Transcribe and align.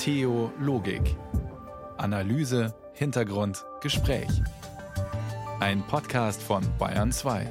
Theologik. 0.00 1.14
Analyse, 1.98 2.74
Hintergrund, 2.94 3.62
Gespräch. 3.82 4.30
Ein 5.60 5.86
Podcast 5.86 6.42
von 6.42 6.62
Bayern 6.78 7.12
2. 7.12 7.46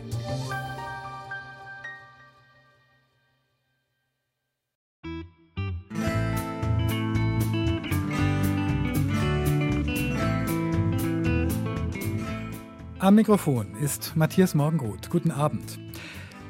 Am 12.97 13.13
Mikrofon 13.13 13.75
ist 13.75 14.15
Matthias 14.15 14.55
Morgenroth. 14.55 15.11
Guten 15.11 15.29
Abend. 15.29 15.77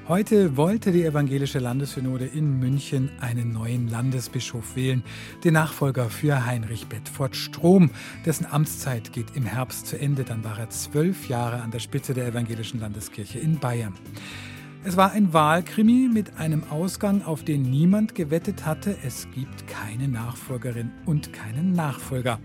Heute 0.10 0.58
wollte 0.58 0.92
die 0.92 1.04
Evangelische 1.04 1.60
Landessynode 1.60 2.26
in 2.26 2.58
München 2.58 3.12
einen 3.20 3.54
neuen 3.54 3.88
Landesbischof 3.88 4.76
wählen, 4.76 5.04
den 5.44 5.54
Nachfolger 5.54 6.10
für 6.10 6.48
Heinrich 6.48 6.88
Bedford 6.88 7.36
Strom. 7.36 7.92
Dessen 8.26 8.48
Amtszeit 8.48 9.14
geht 9.14 9.36
im 9.36 9.46
Herbst 9.46 9.86
zu 9.86 10.00
Ende. 10.00 10.24
Dann 10.24 10.44
war 10.44 10.58
er 10.58 10.72
zwölf 10.72 11.30
Jahre 11.30 11.62
an 11.62 11.70
der 11.70 11.78
Spitze 11.78 12.16
der 12.16 12.26
Evangelischen 12.26 12.80
Landeskirche 12.80 13.38
in 13.38 13.60
Bayern. 13.60 13.94
Es 14.84 14.98
war 14.98 15.12
ein 15.12 15.32
Wahlkrimi 15.32 16.10
mit 16.12 16.38
einem 16.38 16.64
Ausgang, 16.72 17.22
auf 17.22 17.44
den 17.44 17.70
niemand 17.70 18.16
gewettet 18.16 18.66
hatte. 18.66 18.98
Es 19.06 19.28
gibt 19.36 19.68
keine 19.68 20.08
Nachfolgerin 20.08 20.90
und 21.06 21.34
keinen 21.34 21.74
Nachfolger. 21.74 22.40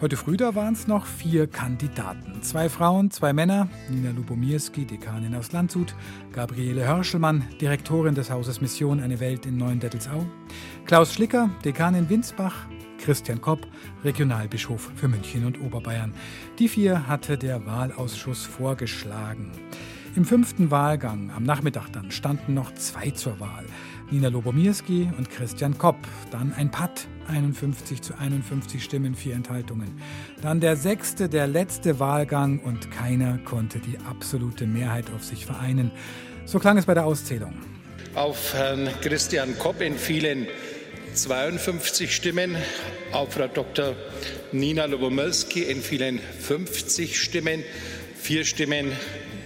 Heute 0.00 0.16
früh 0.16 0.36
da 0.36 0.54
waren 0.54 0.74
es 0.74 0.86
noch 0.86 1.06
vier 1.06 1.48
Kandidaten. 1.48 2.40
Zwei 2.42 2.68
Frauen, 2.68 3.10
zwei 3.10 3.32
Männer. 3.32 3.68
Nina 3.90 4.12
Lubomirski, 4.12 4.84
Dekanin 4.84 5.34
aus 5.34 5.50
Landshut. 5.50 5.92
Gabriele 6.32 6.86
Hörschelmann, 6.86 7.44
Direktorin 7.60 8.14
des 8.14 8.30
Hauses 8.30 8.60
Mission 8.60 9.00
Eine 9.00 9.18
Welt 9.18 9.44
in 9.44 9.56
Neuendettelsau. 9.56 10.24
Klaus 10.84 11.14
Schlicker, 11.14 11.50
Dekan 11.64 11.96
in 11.96 12.08
Winsbach. 12.08 12.54
Christian 12.98 13.40
Kopp, 13.40 13.66
Regionalbischof 14.04 14.92
für 14.94 15.08
München 15.08 15.44
und 15.44 15.60
Oberbayern. 15.60 16.14
Die 16.60 16.68
vier 16.68 17.08
hatte 17.08 17.36
der 17.36 17.66
Wahlausschuss 17.66 18.44
vorgeschlagen. 18.44 19.50
Im 20.18 20.24
fünften 20.24 20.72
Wahlgang 20.72 21.30
am 21.30 21.44
Nachmittag 21.44 21.92
dann 21.92 22.10
standen 22.10 22.52
noch 22.52 22.74
zwei 22.74 23.10
zur 23.10 23.38
Wahl. 23.38 23.64
Nina 24.10 24.26
Lobomirski 24.26 25.08
und 25.16 25.30
Christian 25.30 25.78
Kopp. 25.78 25.94
Dann 26.32 26.52
ein 26.54 26.72
Patt 26.72 27.06
51 27.28 28.02
zu 28.02 28.18
51 28.18 28.82
Stimmen, 28.82 29.14
vier 29.14 29.36
Enthaltungen. 29.36 30.02
Dann 30.42 30.58
der 30.58 30.74
sechste, 30.74 31.28
der 31.28 31.46
letzte 31.46 32.00
Wahlgang 32.00 32.58
und 32.58 32.90
keiner 32.90 33.38
konnte 33.44 33.78
die 33.78 33.96
absolute 34.10 34.66
Mehrheit 34.66 35.04
auf 35.14 35.22
sich 35.22 35.46
vereinen. 35.46 35.92
So 36.46 36.58
klang 36.58 36.78
es 36.78 36.86
bei 36.86 36.94
der 36.94 37.06
Auszählung. 37.06 37.54
Auf 38.16 38.54
Herrn 38.54 38.88
Christian 39.00 39.56
Kopp 39.56 39.80
entfielen 39.80 40.48
52 41.14 42.12
Stimmen, 42.12 42.56
auf 43.12 43.34
Frau 43.34 43.46
Dr. 43.46 43.94
Nina 44.50 44.86
Lobomirski 44.86 45.70
entfielen 45.70 46.18
50 46.40 47.20
Stimmen, 47.20 47.62
vier 48.20 48.44
Stimmen 48.44 48.90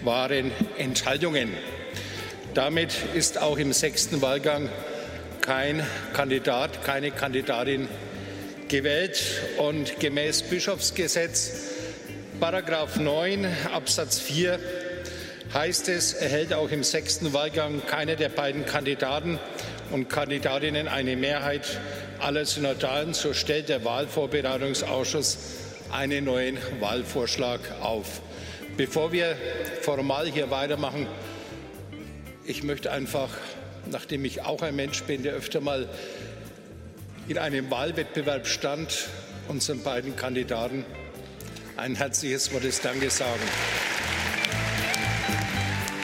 waren 0.04 0.52
Enthaltungen. 0.78 1.50
Damit 2.54 2.94
ist 3.14 3.40
auch 3.40 3.58
im 3.58 3.72
sechsten 3.72 4.20
Wahlgang 4.20 4.68
kein 5.40 5.86
Kandidat, 6.12 6.84
keine 6.84 7.10
Kandidatin 7.10 7.88
gewählt. 8.68 9.22
Und 9.58 10.00
gemäß 10.00 10.42
Bischofsgesetz, 10.42 11.52
Paragraph 12.40 12.96
9 12.96 13.46
Absatz 13.72 14.18
4 14.18 14.58
heißt 15.54 15.88
es, 15.88 16.14
erhält 16.14 16.54
auch 16.54 16.70
im 16.70 16.82
sechsten 16.82 17.32
Wahlgang 17.32 17.82
keine 17.86 18.16
der 18.16 18.30
beiden 18.30 18.64
Kandidaten 18.64 19.38
und 19.90 20.08
Kandidatinnen 20.08 20.88
eine 20.88 21.16
Mehrheit 21.16 21.78
aller 22.18 22.46
Synodalen, 22.46 23.12
so 23.12 23.34
stellt 23.34 23.68
der 23.68 23.84
Wahlvorbereitungsausschuss 23.84 25.61
einen 25.92 26.24
neuen 26.24 26.58
Wahlvorschlag 26.80 27.60
auf. 27.80 28.20
Bevor 28.76 29.12
wir 29.12 29.36
formal 29.82 30.26
hier 30.26 30.50
weitermachen, 30.50 31.06
ich 32.44 32.62
möchte 32.62 32.90
einfach 32.90 33.30
nachdem 33.90 34.24
ich 34.24 34.42
auch 34.42 34.62
ein 34.62 34.76
Mensch 34.76 35.02
bin, 35.04 35.22
der 35.22 35.34
öfter 35.34 35.60
mal 35.60 35.88
in 37.28 37.38
einem 37.38 37.70
Wahlwettbewerb 37.70 38.46
stand, 38.46 39.08
unseren 39.48 39.82
beiden 39.82 40.16
Kandidaten 40.16 40.84
ein 41.76 41.94
herzliches 41.94 42.52
Wort 42.52 42.64
des 42.64 42.80
Dankes 42.80 43.18
sagen. 43.18 43.40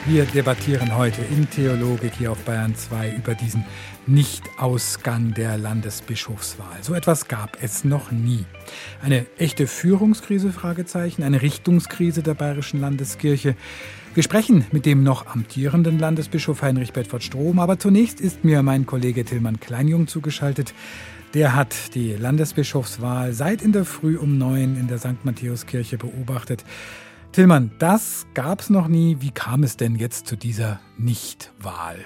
Wir 0.09 0.25
debattieren 0.25 0.97
heute 0.97 1.21
in 1.21 1.47
Theologik 1.47 2.13
hier 2.17 2.31
auf 2.31 2.39
Bayern 2.39 2.73
2 2.73 3.11
über 3.11 3.35
diesen 3.35 3.63
Nichtausgang 4.07 5.35
der 5.35 5.59
Landesbischofswahl. 5.59 6.79
So 6.81 6.95
etwas 6.95 7.27
gab 7.27 7.61
es 7.61 7.83
noch 7.83 8.11
nie. 8.11 8.43
Eine 9.03 9.27
echte 9.37 9.67
Führungskrise, 9.67 10.51
Fragezeichen, 10.51 11.21
eine 11.21 11.43
Richtungskrise 11.43 12.23
der 12.23 12.33
bayerischen 12.33 12.81
Landeskirche. 12.81 13.55
Wir 14.15 14.23
sprechen 14.23 14.65
mit 14.71 14.87
dem 14.87 15.03
noch 15.03 15.27
amtierenden 15.27 15.99
Landesbischof 15.99 16.63
Heinrich 16.63 16.91
Bedford 16.91 17.23
Strom, 17.23 17.59
aber 17.59 17.77
zunächst 17.77 18.19
ist 18.19 18.43
mir 18.43 18.63
mein 18.63 18.87
Kollege 18.87 19.23
Tillmann 19.23 19.59
Kleinjung 19.59 20.07
zugeschaltet. 20.07 20.73
Der 21.35 21.55
hat 21.55 21.93
die 21.93 22.13
Landesbischofswahl 22.13 23.33
seit 23.33 23.61
in 23.61 23.73
der 23.73 23.85
Früh 23.85 24.17
um 24.17 24.39
neun 24.39 24.75
in 24.75 24.87
der 24.87 24.97
St. 24.97 25.23
Matthäuskirche 25.23 25.99
beobachtet. 25.99 26.65
Tillmann, 27.31 27.71
das 27.77 28.25
gab 28.33 28.59
es 28.59 28.69
noch 28.69 28.87
nie. 28.87 29.17
Wie 29.19 29.31
kam 29.31 29.63
es 29.63 29.77
denn 29.77 29.95
jetzt 29.95 30.25
zu 30.25 30.35
dieser 30.35 30.79
Nichtwahl? 30.97 32.05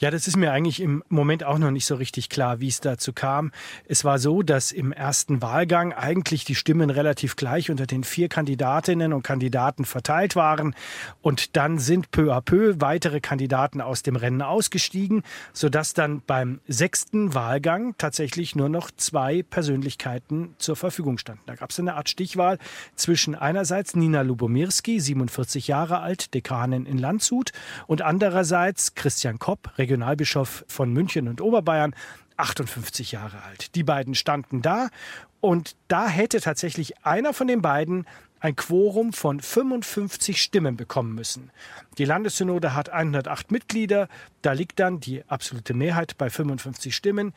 Ja, 0.00 0.12
das 0.12 0.28
ist 0.28 0.36
mir 0.36 0.52
eigentlich 0.52 0.80
im 0.80 1.02
Moment 1.08 1.42
auch 1.42 1.58
noch 1.58 1.72
nicht 1.72 1.84
so 1.84 1.96
richtig 1.96 2.28
klar, 2.28 2.60
wie 2.60 2.68
es 2.68 2.80
dazu 2.80 3.12
kam. 3.12 3.50
Es 3.88 4.04
war 4.04 4.20
so, 4.20 4.42
dass 4.44 4.70
im 4.70 4.92
ersten 4.92 5.42
Wahlgang 5.42 5.92
eigentlich 5.92 6.44
die 6.44 6.54
Stimmen 6.54 6.90
relativ 6.90 7.34
gleich 7.34 7.68
unter 7.68 7.84
den 7.84 8.04
vier 8.04 8.28
Kandidatinnen 8.28 9.12
und 9.12 9.24
Kandidaten 9.24 9.84
verteilt 9.84 10.36
waren. 10.36 10.76
Und 11.20 11.56
dann 11.56 11.80
sind 11.80 12.12
peu 12.12 12.32
à 12.32 12.40
peu 12.40 12.76
weitere 12.78 13.18
Kandidaten 13.18 13.80
aus 13.80 14.04
dem 14.04 14.14
Rennen 14.14 14.40
ausgestiegen, 14.40 15.24
sodass 15.52 15.94
dann 15.94 16.22
beim 16.24 16.60
sechsten 16.68 17.34
Wahlgang 17.34 17.96
tatsächlich 17.98 18.54
nur 18.54 18.68
noch 18.68 18.92
zwei 18.96 19.42
Persönlichkeiten 19.42 20.54
zur 20.58 20.76
Verfügung 20.76 21.18
standen. 21.18 21.42
Da 21.46 21.56
gab 21.56 21.70
es 21.70 21.80
eine 21.80 21.94
Art 21.94 22.08
Stichwahl 22.08 22.58
zwischen 22.94 23.34
einerseits 23.34 23.96
Nina 23.96 24.22
Lubomirski, 24.22 25.00
47 25.00 25.66
Jahre 25.66 25.98
alt, 25.98 26.34
Dekanin 26.34 26.86
in 26.86 26.98
Landshut, 26.98 27.50
und 27.88 28.00
andererseits 28.02 28.94
Christian 28.94 29.40
Kopp, 29.40 29.72
Regionalbischof 29.88 30.66
von 30.68 30.92
München 30.92 31.28
und 31.28 31.40
Oberbayern, 31.40 31.94
58 32.36 33.12
Jahre 33.12 33.42
alt. 33.42 33.74
Die 33.74 33.82
beiden 33.82 34.14
standen 34.14 34.60
da 34.60 34.90
und 35.40 35.76
da 35.88 36.08
hätte 36.08 36.40
tatsächlich 36.40 37.04
einer 37.04 37.32
von 37.32 37.46
den 37.46 37.62
beiden 37.62 38.06
ein 38.40 38.54
Quorum 38.54 39.12
von 39.12 39.40
55 39.40 40.40
Stimmen 40.40 40.76
bekommen 40.76 41.14
müssen. 41.14 41.50
Die 41.96 42.04
Landessynode 42.04 42.74
hat 42.74 42.90
108 42.90 43.50
Mitglieder, 43.50 44.08
da 44.42 44.52
liegt 44.52 44.78
dann 44.78 45.00
die 45.00 45.24
absolute 45.26 45.74
Mehrheit 45.74 46.16
bei 46.18 46.30
55 46.30 46.94
Stimmen. 46.94 47.32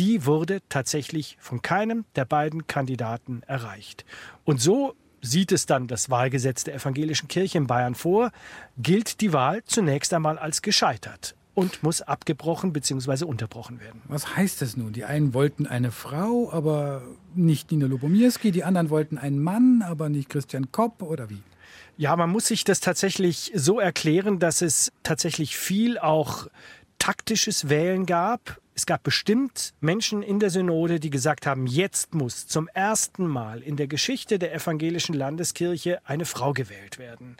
Die 0.00 0.24
wurde 0.24 0.60
tatsächlich 0.68 1.36
von 1.38 1.62
keinem 1.62 2.04
der 2.16 2.24
beiden 2.24 2.66
Kandidaten 2.66 3.42
erreicht. 3.46 4.04
Und 4.44 4.60
so 4.60 4.96
sieht 5.20 5.52
es 5.52 5.66
dann 5.66 5.86
das 5.86 6.08
Wahlgesetz 6.10 6.64
der 6.64 6.74
evangelischen 6.74 7.28
Kirche 7.28 7.58
in 7.58 7.66
Bayern 7.66 7.94
vor, 7.94 8.32
gilt 8.78 9.20
die 9.20 9.32
Wahl 9.32 9.62
zunächst 9.64 10.14
einmal 10.14 10.38
als 10.38 10.62
gescheitert 10.62 11.36
und 11.60 11.82
muss 11.82 12.00
abgebrochen 12.00 12.72
bzw. 12.72 13.26
unterbrochen 13.26 13.80
werden. 13.80 14.00
Was 14.08 14.34
heißt 14.34 14.62
das 14.62 14.78
nun? 14.78 14.94
Die 14.94 15.04
einen 15.04 15.34
wollten 15.34 15.66
eine 15.66 15.92
Frau, 15.92 16.50
aber 16.50 17.02
nicht 17.34 17.70
Nina 17.70 17.86
Lubomirski, 17.86 18.50
die 18.50 18.64
anderen 18.64 18.88
wollten 18.88 19.18
einen 19.18 19.42
Mann, 19.42 19.82
aber 19.82 20.08
nicht 20.08 20.30
Christian 20.30 20.72
Kopp 20.72 21.02
oder 21.02 21.28
wie? 21.28 21.42
Ja, 21.98 22.16
man 22.16 22.30
muss 22.30 22.46
sich 22.46 22.64
das 22.64 22.80
tatsächlich 22.80 23.52
so 23.54 23.78
erklären, 23.78 24.38
dass 24.38 24.62
es 24.62 24.90
tatsächlich 25.02 25.58
viel 25.58 25.98
auch 25.98 26.46
taktisches 26.98 27.68
Wählen 27.68 28.06
gab. 28.06 28.58
Es 28.74 28.86
gab 28.86 29.02
bestimmt 29.02 29.74
Menschen 29.82 30.22
in 30.22 30.40
der 30.40 30.48
Synode, 30.48 30.98
die 30.98 31.10
gesagt 31.10 31.46
haben, 31.46 31.66
jetzt 31.66 32.14
muss 32.14 32.46
zum 32.46 32.68
ersten 32.68 33.26
Mal 33.26 33.60
in 33.60 33.76
der 33.76 33.86
Geschichte 33.86 34.38
der 34.38 34.54
evangelischen 34.54 35.14
Landeskirche 35.14 36.00
eine 36.06 36.24
Frau 36.24 36.54
gewählt 36.54 36.98
werden. 36.98 37.36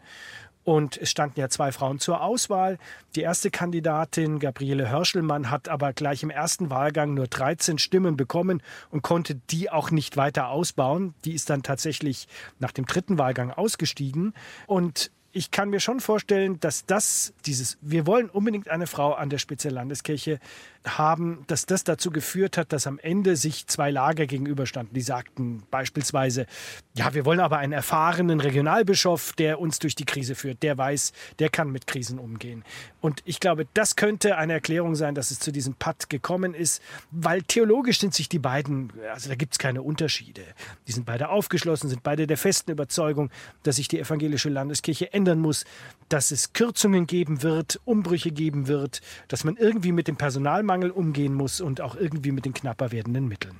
Und 0.71 0.99
es 0.99 1.11
standen 1.11 1.41
ja 1.41 1.49
zwei 1.49 1.73
Frauen 1.73 1.99
zur 1.99 2.23
Auswahl. 2.23 2.79
Die 3.17 3.23
erste 3.23 3.51
Kandidatin, 3.51 4.39
Gabriele 4.39 4.89
Hörschelmann, 4.89 5.51
hat 5.51 5.69
aber 5.69 5.93
gleich 5.93 6.23
im 6.23 6.31
ersten 6.31 6.71
Wahlgang 6.71 7.13
nur 7.13 7.27
13 7.27 7.79
Stimmen 7.79 8.17
bekommen 8.17 8.63
und 8.93 9.03
konnte 9.03 9.35
die 9.35 9.69
auch 9.69 9.91
nicht 9.91 10.17
weiter 10.17 10.49
ausbauen. 10.51 11.15
Die 11.25 11.33
ist 11.33 11.51
dann 11.51 11.65
tatsächlich 11.65 12.29
nach 12.61 12.71
dem 12.71 12.87
dritten 12.87 13.19
Wahlgang 13.19 13.51
ausgestiegen. 13.51 14.33
Und 14.69 15.11
ich 15.33 15.51
kann 15.51 15.71
mir 15.71 15.81
schon 15.81 16.01
vorstellen, 16.01 16.59
dass 16.61 16.87
das, 16.87 17.33
dieses, 17.47 17.79
wir 17.81 18.07
wollen 18.07 18.29
unbedingt 18.29 18.69
eine 18.69 18.87
Frau 18.87 19.13
an 19.13 19.31
der 19.31 19.39
Spitze 19.39 19.69
der 19.69 19.77
Landeskirche 19.77 20.41
haben, 20.87 21.45
dass 21.47 21.67
das 21.67 21.85
dazu 21.85 22.11
geführt 22.11 22.57
hat, 22.57 22.73
dass 22.73 22.87
am 22.87 22.99
Ende 22.99 23.37
sich 23.37 23.67
zwei 23.67 23.91
Lager 23.91 24.27
gegenüberstanden. 24.27 24.95
Die 24.95 25.03
sagten 25.03 25.63
beispielsweise, 25.71 26.47
ja, 26.95 27.13
wir 27.13 27.27
wollen 27.27 27.41
aber 27.41 27.59
einen 27.59 27.75
erfahrenen 27.75 28.41
Regionalbischof, 28.41 29.35
der 29.35 29.61
uns 29.61 29.79
durch 29.79 29.95
die 29.95 30.07
Krise 30.07 30.35
führt, 30.35 30.63
der 30.63 30.79
weiß, 30.79 31.13
der 31.39 31.51
kann 31.51 31.71
mit 31.71 31.87
Krisen 31.87 32.19
umgehen. 32.19 32.65
Und 33.03 33.21
ich 33.27 33.41
glaube, 33.41 33.67
das 33.75 33.95
könnte 33.95 34.37
eine 34.39 34.55
Erklärung 34.55 34.95
sein, 34.95 35.15
dass 35.15 35.31
es 35.31 35.39
zu 35.39 35.53
diesem 35.53 35.75
Patt 35.75 36.09
gekommen 36.09 36.55
ist, 36.55 36.83
weil 37.11 37.43
theologisch 37.43 38.01
sind 38.01 38.15
sich 38.15 38.29
die 38.31 38.39
beiden, 38.39 38.91
also 39.13 39.29
da 39.29 39.35
gibt 39.35 39.53
es 39.53 39.59
keine 39.59 39.83
Unterschiede. 39.83 40.43
Die 40.89 40.93
sind 40.93 41.05
beide 41.05 41.29
aufgeschlossen, 41.29 41.91
sind 41.91 42.03
beide 42.03 42.27
der 42.27 42.39
festen 42.39 42.71
Überzeugung, 42.71 43.31
dass 43.65 43.77
sich 43.77 43.89
die 43.89 44.01
evangelische 44.01 44.49
Landeskirche 44.49 45.13
ändern 45.21 45.41
muss, 45.41 45.65
dass 46.09 46.31
es 46.31 46.55
Kürzungen 46.55 47.07
geben 47.07 47.43
wird, 47.43 47.79
Umbrüche 47.85 48.31
geben 48.31 48.69
wird, 48.69 49.03
dass 49.29 49.45
man 49.45 49.57
irgendwie 49.57 49.93
mit 49.93 50.09
dem 50.09 50.17
Personalmangel 50.17 50.91
umgehen 50.91 51.35
muss 51.35 51.61
und 51.61 51.83
auch 51.83 51.95
irgendwie 51.95 52.33
mit 52.33 52.47
den 52.47 52.55
knapper 52.55 52.91
werdenden 52.91 53.29
Mitteln. 53.29 53.57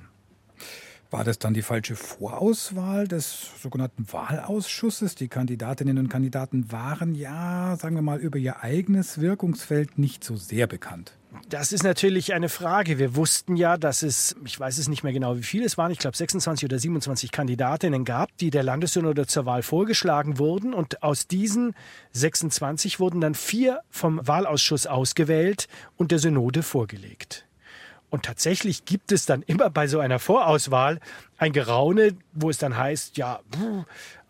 War 1.11 1.23
das 1.23 1.37
dann 1.39 1.53
die 1.53 1.61
falsche 1.61 1.95
Vorauswahl 1.95 3.07
des 3.07 3.51
sogenannten 3.61 4.11
Wahlausschusses? 4.11 5.13
Die 5.15 5.27
Kandidatinnen 5.27 5.97
und 5.97 6.09
Kandidaten 6.09 6.71
waren 6.71 7.13
ja, 7.13 7.75
sagen 7.77 7.95
wir 7.95 8.01
mal, 8.01 8.19
über 8.19 8.39
ihr 8.39 8.63
eigenes 8.63 9.19
Wirkungsfeld 9.21 9.99
nicht 9.99 10.23
so 10.23 10.35
sehr 10.35 10.67
bekannt. 10.67 11.13
Das 11.47 11.71
ist 11.71 11.83
natürlich 11.83 12.33
eine 12.33 12.49
Frage. 12.49 12.99
Wir 12.99 13.15
wussten 13.15 13.55
ja, 13.55 13.77
dass 13.77 14.03
es, 14.03 14.35
ich 14.45 14.59
weiß 14.59 14.77
es 14.77 14.89
nicht 14.89 15.03
mehr 15.03 15.13
genau, 15.13 15.37
wie 15.37 15.43
viele 15.43 15.65
es 15.65 15.77
waren, 15.77 15.91
ich 15.91 15.99
glaube 15.99 16.17
26 16.17 16.65
oder 16.65 16.77
27 16.77 17.31
Kandidatinnen 17.31 18.03
gab, 18.03 18.35
die 18.37 18.49
der 18.49 18.63
Landessynode 18.63 19.27
zur 19.27 19.45
Wahl 19.45 19.63
vorgeschlagen 19.63 20.39
wurden. 20.39 20.73
Und 20.73 21.03
aus 21.03 21.27
diesen 21.27 21.73
26 22.11 22.99
wurden 22.99 23.21
dann 23.21 23.35
vier 23.35 23.81
vom 23.89 24.25
Wahlausschuss 24.27 24.87
ausgewählt 24.87 25.67
und 25.95 26.11
der 26.11 26.19
Synode 26.19 26.63
vorgelegt. 26.63 27.45
Und 28.09 28.23
tatsächlich 28.23 28.83
gibt 28.83 29.13
es 29.13 29.25
dann 29.25 29.41
immer 29.41 29.69
bei 29.69 29.87
so 29.87 29.99
einer 29.99 30.19
Vorauswahl 30.19 30.99
ein 31.41 31.53
Geraune, 31.53 32.15
wo 32.33 32.51
es 32.51 32.59
dann 32.59 32.77
heißt, 32.77 33.17
ja, 33.17 33.39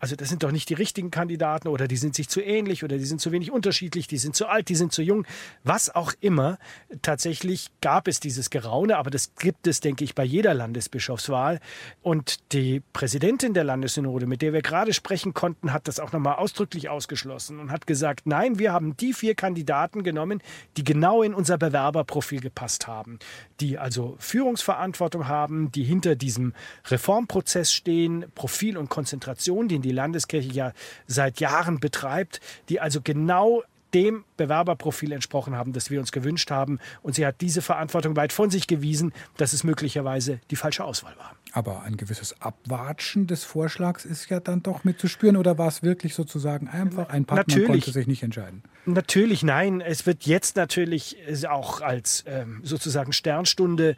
also 0.02 0.16
das 0.16 0.30
sind 0.30 0.42
doch 0.42 0.50
nicht 0.50 0.70
die 0.70 0.74
richtigen 0.74 1.10
Kandidaten 1.10 1.68
oder 1.68 1.86
die 1.86 1.98
sind 1.98 2.14
sich 2.14 2.28
zu 2.28 2.40
ähnlich 2.40 2.82
oder 2.82 2.96
die 2.96 3.04
sind 3.04 3.20
zu 3.20 3.30
wenig 3.30 3.52
unterschiedlich, 3.52 4.08
die 4.08 4.16
sind 4.16 4.34
zu 4.34 4.46
alt, 4.46 4.70
die 4.70 4.74
sind 4.74 4.92
zu 4.92 5.02
jung, 5.02 5.26
was 5.62 5.94
auch 5.94 6.14
immer. 6.20 6.58
Tatsächlich 7.02 7.70
gab 7.82 8.08
es 8.08 8.18
dieses 8.18 8.48
Geraune, 8.48 8.96
aber 8.96 9.10
das 9.10 9.34
gibt 9.34 9.66
es, 9.66 9.80
denke 9.80 10.04
ich, 10.04 10.14
bei 10.14 10.24
jeder 10.24 10.54
Landesbischofswahl. 10.54 11.60
Und 12.00 12.52
die 12.52 12.82
Präsidentin 12.94 13.52
der 13.52 13.64
Landessynode, 13.64 14.26
mit 14.26 14.40
der 14.40 14.54
wir 14.54 14.62
gerade 14.62 14.94
sprechen 14.94 15.34
konnten, 15.34 15.72
hat 15.72 15.88
das 15.88 16.00
auch 16.00 16.12
nochmal 16.12 16.36
ausdrücklich 16.36 16.88
ausgeschlossen 16.88 17.60
und 17.60 17.70
hat 17.70 17.86
gesagt, 17.86 18.26
nein, 18.26 18.58
wir 18.58 18.72
haben 18.72 18.96
die 18.96 19.12
vier 19.12 19.34
Kandidaten 19.34 20.02
genommen, 20.02 20.42
die 20.78 20.82
genau 20.82 21.22
in 21.22 21.34
unser 21.34 21.58
Bewerberprofil 21.58 22.40
gepasst 22.40 22.86
haben, 22.86 23.18
die 23.60 23.78
also 23.78 24.16
Führungsverantwortung 24.18 25.28
haben, 25.28 25.70
die 25.70 25.84
hinter 25.84 26.16
diesem 26.16 26.54
Reformprozess 27.02 27.72
stehen, 27.72 28.26
Profil 28.36 28.78
und 28.78 28.88
Konzentration, 28.88 29.66
den 29.66 29.82
die 29.82 29.90
Landeskirche 29.90 30.52
ja 30.52 30.72
seit 31.08 31.40
Jahren 31.40 31.80
betreibt, 31.80 32.40
die 32.68 32.78
also 32.78 33.00
genau 33.02 33.64
dem 33.92 34.24
Bewerberprofil 34.36 35.10
entsprochen 35.10 35.56
haben, 35.56 35.72
das 35.72 35.90
wir 35.90 35.98
uns 35.98 36.12
gewünscht 36.12 36.52
haben. 36.52 36.78
Und 37.02 37.16
sie 37.16 37.26
hat 37.26 37.40
diese 37.40 37.60
Verantwortung 37.60 38.14
weit 38.14 38.32
von 38.32 38.50
sich 38.50 38.68
gewiesen, 38.68 39.12
dass 39.36 39.52
es 39.52 39.64
möglicherweise 39.64 40.40
die 40.50 40.56
falsche 40.56 40.84
Auswahl 40.84 41.16
war. 41.18 41.34
Aber 41.52 41.82
ein 41.82 41.98
gewisses 41.98 42.40
Abwatschen 42.40 43.26
des 43.26 43.44
Vorschlags 43.44 44.06
ist 44.06 44.30
ja 44.30 44.40
dann 44.40 44.62
doch 44.62 44.84
mitzuspüren. 44.84 45.36
Oder 45.36 45.58
war 45.58 45.68
es 45.68 45.82
wirklich 45.82 46.14
sozusagen 46.14 46.66
einfach 46.66 47.10
ein 47.10 47.26
Partner 47.26 47.56
natürlich, 47.56 47.84
konnte 47.84 47.92
sich 47.92 48.06
nicht 48.06 48.22
entscheiden? 48.22 48.62
Natürlich, 48.86 49.42
nein. 49.42 49.82
Es 49.82 50.06
wird 50.06 50.24
jetzt 50.24 50.56
natürlich 50.56 51.18
auch 51.46 51.82
als 51.82 52.24
ähm, 52.26 52.60
sozusagen 52.64 53.12
Sternstunde 53.12 53.96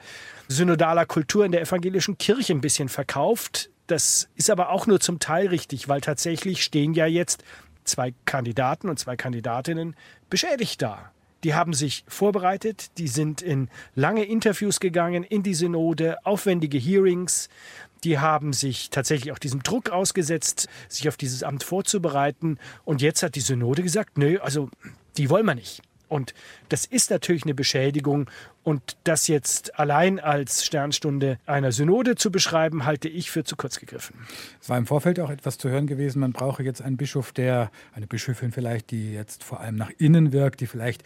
synodaler 0.49 1.07
Kultur 1.07 1.45
in 1.45 1.53
der 1.53 1.63
evangelischen 1.63 2.19
Kirche 2.19 2.53
ein 2.53 2.61
bisschen 2.61 2.89
verkauft. 2.89 3.71
Das 3.87 4.29
ist 4.35 4.51
aber 4.51 4.71
auch 4.71 4.87
nur 4.87 4.99
zum 4.99 5.21
Teil 5.21 5.47
richtig, 5.47 5.89
weil 5.89 6.01
tatsächlich 6.01 6.65
stehen 6.65 6.93
ja 6.93 7.07
jetzt 7.07 7.45
zwei 7.85 8.15
Kandidaten 8.25 8.89
und 8.89 8.99
zwei 8.99 9.15
Kandidatinnen 9.17 9.95
beschädigt 10.29 10.83
da. 10.83 11.13
Die 11.45 11.55
haben 11.55 11.75
sich 11.75 12.05
vorbereitet, 12.09 12.97
die 12.99 13.07
sind 13.07 13.43
in 13.43 13.69
lange 13.95 14.25
Interviews 14.25 14.81
gegangen, 14.81 15.23
in 15.23 15.43
die 15.43 15.55
Synode, 15.55 16.17
aufwendige 16.25 16.79
Hearings. 16.79 17.51
Die 18.03 18.19
haben 18.19 18.53
sich 18.55 18.91
tatsächlich 18.91 19.31
auch 19.33 19.39
diesem 19.39 19.63
Druck 19.63 19.91
ausgesetzt, 19.91 20.69
sich 20.89 21.07
auf 21.09 21.19
dieses 21.19 21.43
Amt 21.43 21.63
vorzubereiten. 21.63 22.59
Und 22.85 23.03
jetzt 23.03 23.23
hat 23.23 23.35
die 23.35 23.41
Synode 23.41 23.83
gesagt, 23.83 24.17
nö, 24.17 24.39
also 24.41 24.71
die 25.19 25.29
wollen 25.29 25.45
wir 25.45 25.55
nicht. 25.55 25.83
Und 26.09 26.33
das 26.71 26.87
ist 26.87 27.11
natürlich 27.11 27.45
eine 27.45 27.55
Beschädigung. 27.55 28.31
Und 28.65 28.97
das 29.05 29.29
jetzt 29.29 29.79
allein 29.79 30.19
als 30.19 30.65
Sternstunde 30.65 31.39
einer 31.45 31.71
Synode 31.71 32.17
zu 32.17 32.33
beschreiben, 32.33 32.87
halte 32.87 33.09
ich 33.09 33.31
für 33.31 33.45
zu 33.45 33.57
kurz 33.57 33.79
gegriffen. 33.79 34.17
Es 34.61 34.71
war 34.71 34.79
im 34.79 34.87
Vorfeld 34.87 35.21
auch 35.21 35.31
etwas 35.31 35.59
zu 35.59 35.69
hören 35.69 35.87
gewesen, 35.87 36.21
man 36.21 36.33
brauche 36.33 36.63
jetzt 36.63 36.81
einen 36.81 36.97
Bischof, 36.97 37.33
der, 37.33 37.71
eine 37.95 38.07
Bischöfin 38.07 38.53
vielleicht, 38.53 38.91
die 38.91 39.13
jetzt 39.13 39.45
vor 39.45 39.61
allem 39.61 39.77
nach 39.77 39.91
innen 39.99 40.33
wirkt, 40.33 40.61
die 40.61 40.67
vielleicht 40.67 41.05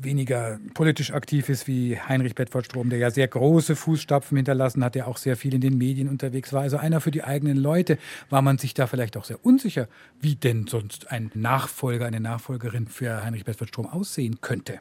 weniger 0.00 0.58
politisch 0.74 1.12
aktiv 1.12 1.48
ist 1.48 1.66
wie 1.66 1.98
Heinrich 1.98 2.34
Bedford 2.34 2.66
Strom, 2.66 2.90
der 2.90 2.98
ja 2.98 3.10
sehr 3.10 3.28
große 3.28 3.76
Fußstapfen 3.76 4.36
hinterlassen 4.36 4.84
hat, 4.84 4.94
der 4.94 5.08
auch 5.08 5.16
sehr 5.16 5.36
viel 5.36 5.54
in 5.54 5.60
den 5.60 5.78
Medien 5.78 6.08
unterwegs 6.08 6.52
war. 6.52 6.62
Also 6.62 6.76
einer 6.76 7.00
für 7.00 7.10
die 7.10 7.24
eigenen 7.24 7.56
Leute. 7.56 7.98
War 8.30 8.42
man 8.42 8.58
sich 8.58 8.74
da 8.74 8.86
vielleicht 8.86 9.16
auch 9.16 9.24
sehr 9.24 9.44
unsicher, 9.44 9.88
wie 10.20 10.36
denn 10.36 10.66
sonst 10.66 11.10
ein 11.10 11.30
Nachfolger, 11.34 12.06
eine 12.06 12.20
Nachfolgerin 12.20 12.86
für 12.86 13.24
Heinrich 13.24 13.44
Bedford 13.44 13.68
Strom 13.68 13.86
aussehen 13.86 14.40
könnte? 14.40 14.78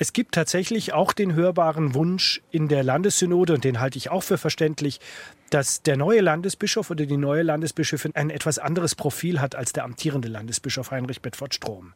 Es 0.00 0.12
gibt 0.12 0.32
tatsächlich 0.32 0.92
auch 0.92 1.12
den 1.12 1.34
hörbaren 1.34 1.92
Wunsch 1.92 2.40
in 2.52 2.68
der 2.68 2.84
Landessynode, 2.84 3.54
und 3.54 3.64
den 3.64 3.80
halte 3.80 3.98
ich 3.98 4.10
auch 4.10 4.22
für 4.22 4.38
verständlich, 4.38 5.00
dass 5.50 5.82
der 5.82 5.96
neue 5.96 6.20
Landesbischof 6.20 6.90
oder 6.90 7.04
die 7.04 7.16
neue 7.16 7.42
Landesbischöfin 7.42 8.14
ein 8.14 8.30
etwas 8.30 8.60
anderes 8.60 8.94
Profil 8.94 9.40
hat 9.40 9.56
als 9.56 9.72
der 9.72 9.82
amtierende 9.82 10.28
Landesbischof 10.28 10.92
Heinrich 10.92 11.20
Bedford 11.20 11.52
Strom. 11.52 11.94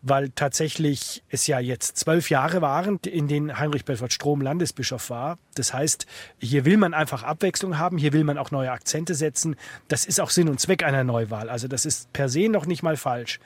Weil 0.00 0.30
tatsächlich 0.30 1.24
es 1.28 1.48
ja 1.48 1.58
jetzt 1.58 1.96
zwölf 1.96 2.30
Jahre 2.30 2.62
waren, 2.62 3.00
in 3.04 3.26
denen 3.26 3.58
Heinrich 3.58 3.84
Bedford 3.84 4.12
Strom 4.12 4.42
Landesbischof 4.42 5.10
war. 5.10 5.38
Das 5.56 5.74
heißt, 5.74 6.06
hier 6.38 6.64
will 6.64 6.76
man 6.76 6.94
einfach 6.94 7.24
Abwechslung 7.24 7.78
haben, 7.78 7.98
hier 7.98 8.12
will 8.12 8.22
man 8.22 8.38
auch 8.38 8.52
neue 8.52 8.70
Akzente 8.70 9.16
setzen. 9.16 9.56
Das 9.88 10.04
ist 10.04 10.20
auch 10.20 10.30
Sinn 10.30 10.48
und 10.48 10.60
Zweck 10.60 10.84
einer 10.84 11.02
Neuwahl. 11.02 11.48
Also 11.48 11.66
das 11.66 11.84
ist 11.84 12.12
per 12.12 12.28
se 12.28 12.48
noch 12.48 12.66
nicht 12.66 12.84
mal 12.84 12.96
falsch. 12.96 13.40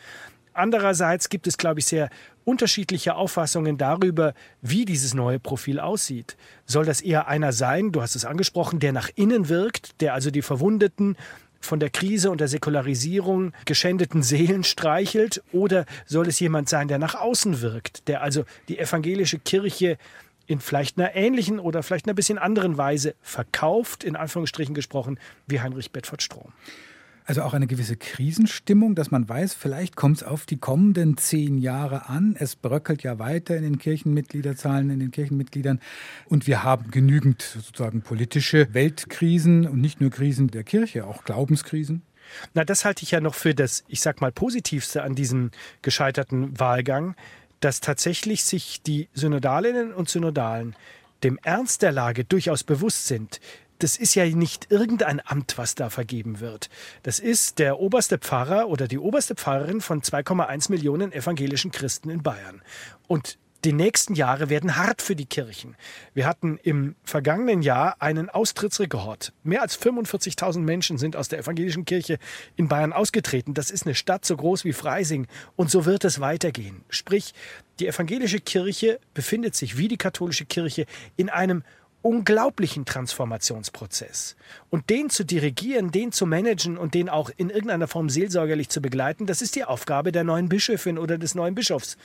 Andererseits 0.55 1.31
gibt 1.31 1.49
es, 1.49 1.59
glaube 1.59 1.81
ich, 1.81 1.87
sehr 1.87 2.11
unterschiedliche 2.45 3.15
Auffassungen 3.15 3.79
darüber, 3.79 4.35
wie 4.61 4.85
dieses 4.85 5.15
neue 5.15 5.39
Profil 5.39 5.81
aussieht. 5.81 6.37
Soll 6.67 6.85
das 6.85 7.01
eher 7.01 7.29
einer 7.29 7.53
sein, 7.53 7.93
du 7.93 8.03
hast 8.03 8.17
es 8.17 8.25
angesprochen, 8.25 8.81
der 8.81 8.93
nach 8.93 9.11
innen 9.15 9.49
wirkt, 9.49 10.01
der 10.01 10.15
also 10.15 10.31
die 10.31 10.43
Verwundeten 10.43 11.17
von 11.61 11.81
der 11.81 11.91
Krise 11.91 12.31
und 12.31 12.41
der 12.41 12.49
Säkularisierung 12.49 13.53
geschändeten 13.65 14.23
Seelen 14.23 14.65
streichelt? 14.65 15.43
Oder 15.53 15.87
soll 16.07 16.29
es 16.29 16.41
jemand 16.41 16.69
sein, 16.69 16.89
der 16.89 16.99
nach 16.99 17.15
außen 17.15 17.61
wirkt, 17.61 18.07
der 18.09 18.23
also 18.23 18.45
die 18.69 18.79
evangelische 18.79 19.39
Kirche 19.39 19.99
in 20.47 20.61
vielleicht 20.61 20.99
einer 20.99 21.15
ähnlichen 21.15 21.59
oder 21.59 21.83
vielleicht 21.83 22.07
einer 22.07 22.15
bisschen 22.15 22.39
anderen 22.39 22.77
Weise 22.77 23.15
verkauft, 23.23 24.05
in 24.05 24.15
Anführungsstrichen 24.15 24.75
gesprochen, 24.75 25.19
wie 25.47 25.61
Heinrich 25.61 25.91
Bedford 25.91 26.23
Strom? 26.23 26.53
Also 27.27 27.43
auch 27.43 27.55
eine 27.55 27.67
gewisse 27.67 27.97
Krisenstimmung, 27.97 28.95
dass 28.95 29.11
man 29.11 29.27
weiß, 29.27 29.55
vielleicht 29.55 29.97
kommt 29.97 30.19
es 30.19 30.23
auf 30.23 30.45
die 30.45 30.59
kommenden 30.59 31.17
zehn 31.17 31.57
Jahre 31.57 32.09
an. 32.11 32.37
Es 32.39 32.55
bröckelt 32.55 33.03
ja 33.03 33.19
weiter 33.19 33.57
in 33.57 33.63
den 33.63 33.79
Kirchenmitgliederzahlen, 33.79 34.91
in 34.91 35.01
den 35.01 35.11
Kirchenmitgliedern. 35.11 35.81
Und 36.27 36.47
wir 36.47 36.65
haben 36.65 36.91
genügend 36.91 37.41
sozusagen 37.41 38.03
politische 38.03 38.75
Weltkrisen 38.75 39.67
und 39.67 39.81
nicht 39.81 40.03
nur 40.03 40.11
Krisen 40.11 40.49
der 40.49 40.65
Kirche, 40.65 41.07
auch 41.07 41.25
Glaubenskrisen. 41.25 42.03
Na, 42.53 42.65
das 42.65 42.85
halte 42.85 43.05
ich 43.05 43.13
ja 43.13 43.21
noch 43.21 43.35
für 43.35 43.55
das, 43.55 43.85
ich 43.89 44.03
sag 44.03 44.21
mal, 44.21 44.33
positivste 44.33 45.03
an 45.03 45.15
diesem 45.15 45.51
gescheiterten 45.81 46.59
Wahlgang, 46.61 47.15
dass 47.61 47.81
tatsächlich 47.81 48.45
sich 48.45 48.83
die 48.83 49.09
Synodalinnen 49.15 49.95
und 49.95 50.11
Synodalen 50.11 50.77
dem 51.23 51.39
Ernst 51.43 51.81
der 51.81 51.93
Lage 51.93 52.25
durchaus 52.25 52.65
bewusst 52.65 53.07
sind 53.07 53.41
das 53.85 53.99
ist 53.99 54.15
ja 54.15 54.25
nicht 54.25 54.71
irgendein 54.71 55.21
Amt, 55.23 55.59
was 55.59 55.75
da 55.75 55.91
vergeben 55.91 56.41
wird. 56.41 56.71
Das 57.03 57.19
ist 57.19 57.59
der 57.59 57.81
oberste 57.81 58.17
Pfarrer 58.17 58.69
oder 58.69 58.89
die 58.89 58.99
oberste 58.99 59.35
Pfarrerin 59.35 59.83
von 59.83 60.01
2,1 60.01 60.71
Millionen 60.71 61.13
evangelischen 61.13 61.71
Christen 61.71 62.09
in 62.09 62.23
Bayern. 62.23 62.63
Und 63.09 63.37
die 63.67 63.75
nächsten 63.75 64.15
Jahre 64.15 64.49
werden 64.49 64.77
hart 64.77 65.03
für 65.03 65.15
die 65.15 65.27
Kirchen. 65.27 65.77
Wir 66.15 66.27
hatten 66.27 66.59
im 66.63 66.97
vergangenen 67.05 67.61
Jahr 67.61 67.97
einen 68.01 68.31
Austrittsrekord. 68.31 69.35
Mehr 69.43 69.61
als 69.61 69.79
45.000 69.79 70.61
Menschen 70.61 70.97
sind 70.97 71.15
aus 71.15 71.29
der 71.29 71.41
evangelischen 71.41 71.85
Kirche 71.85 72.19
in 72.57 72.69
Bayern 72.69 72.95
ausgetreten. 72.95 73.53
Das 73.53 73.71
ist 73.71 73.85
eine 73.85 73.95
Stadt 73.95 74.25
so 74.25 74.35
groß 74.35 74.65
wie 74.65 74.73
Freising. 74.73 75.27
Und 75.57 75.71
so 75.71 75.85
wird 75.85 76.07
es 76.07 76.21
weitergehen. 76.21 76.85
Sprich, 76.89 77.35
die 77.81 77.87
evangelische 77.87 78.41
Kirche 78.41 78.99
befindet 79.13 79.55
sich 79.55 79.77
wie 79.77 79.89
die 79.89 79.99
katholische 79.99 80.47
Kirche 80.47 80.87
in 81.17 81.29
einem 81.29 81.65
unglaublichen 82.05 82.85
Transformationsprozess. 82.85 84.37
Und 84.69 84.91
den 84.91 85.09
zu 85.09 85.25
dirigieren, 85.25 85.91
den 85.91 86.13
zu 86.13 86.27
managen 86.27 86.77
und 86.77 86.93
den 86.93 87.09
auch 87.09 87.31
in 87.39 87.49
irgendeiner 87.49 87.89
Form 87.89 88.11
seelsorgerlich 88.11 88.69
zu 88.69 88.83
begleiten, 88.83 89.25
das 89.25 89.41
ist 89.41 89.57
die 89.57 89.65
Aufgabe 89.65 90.13
der 90.13 90.23
neuen 90.23 90.51
Bischöfin 90.51 90.99
oder 90.99 91.17
des 91.17 91.35
neuen 91.35 91.55
Bischofs. 91.55 91.97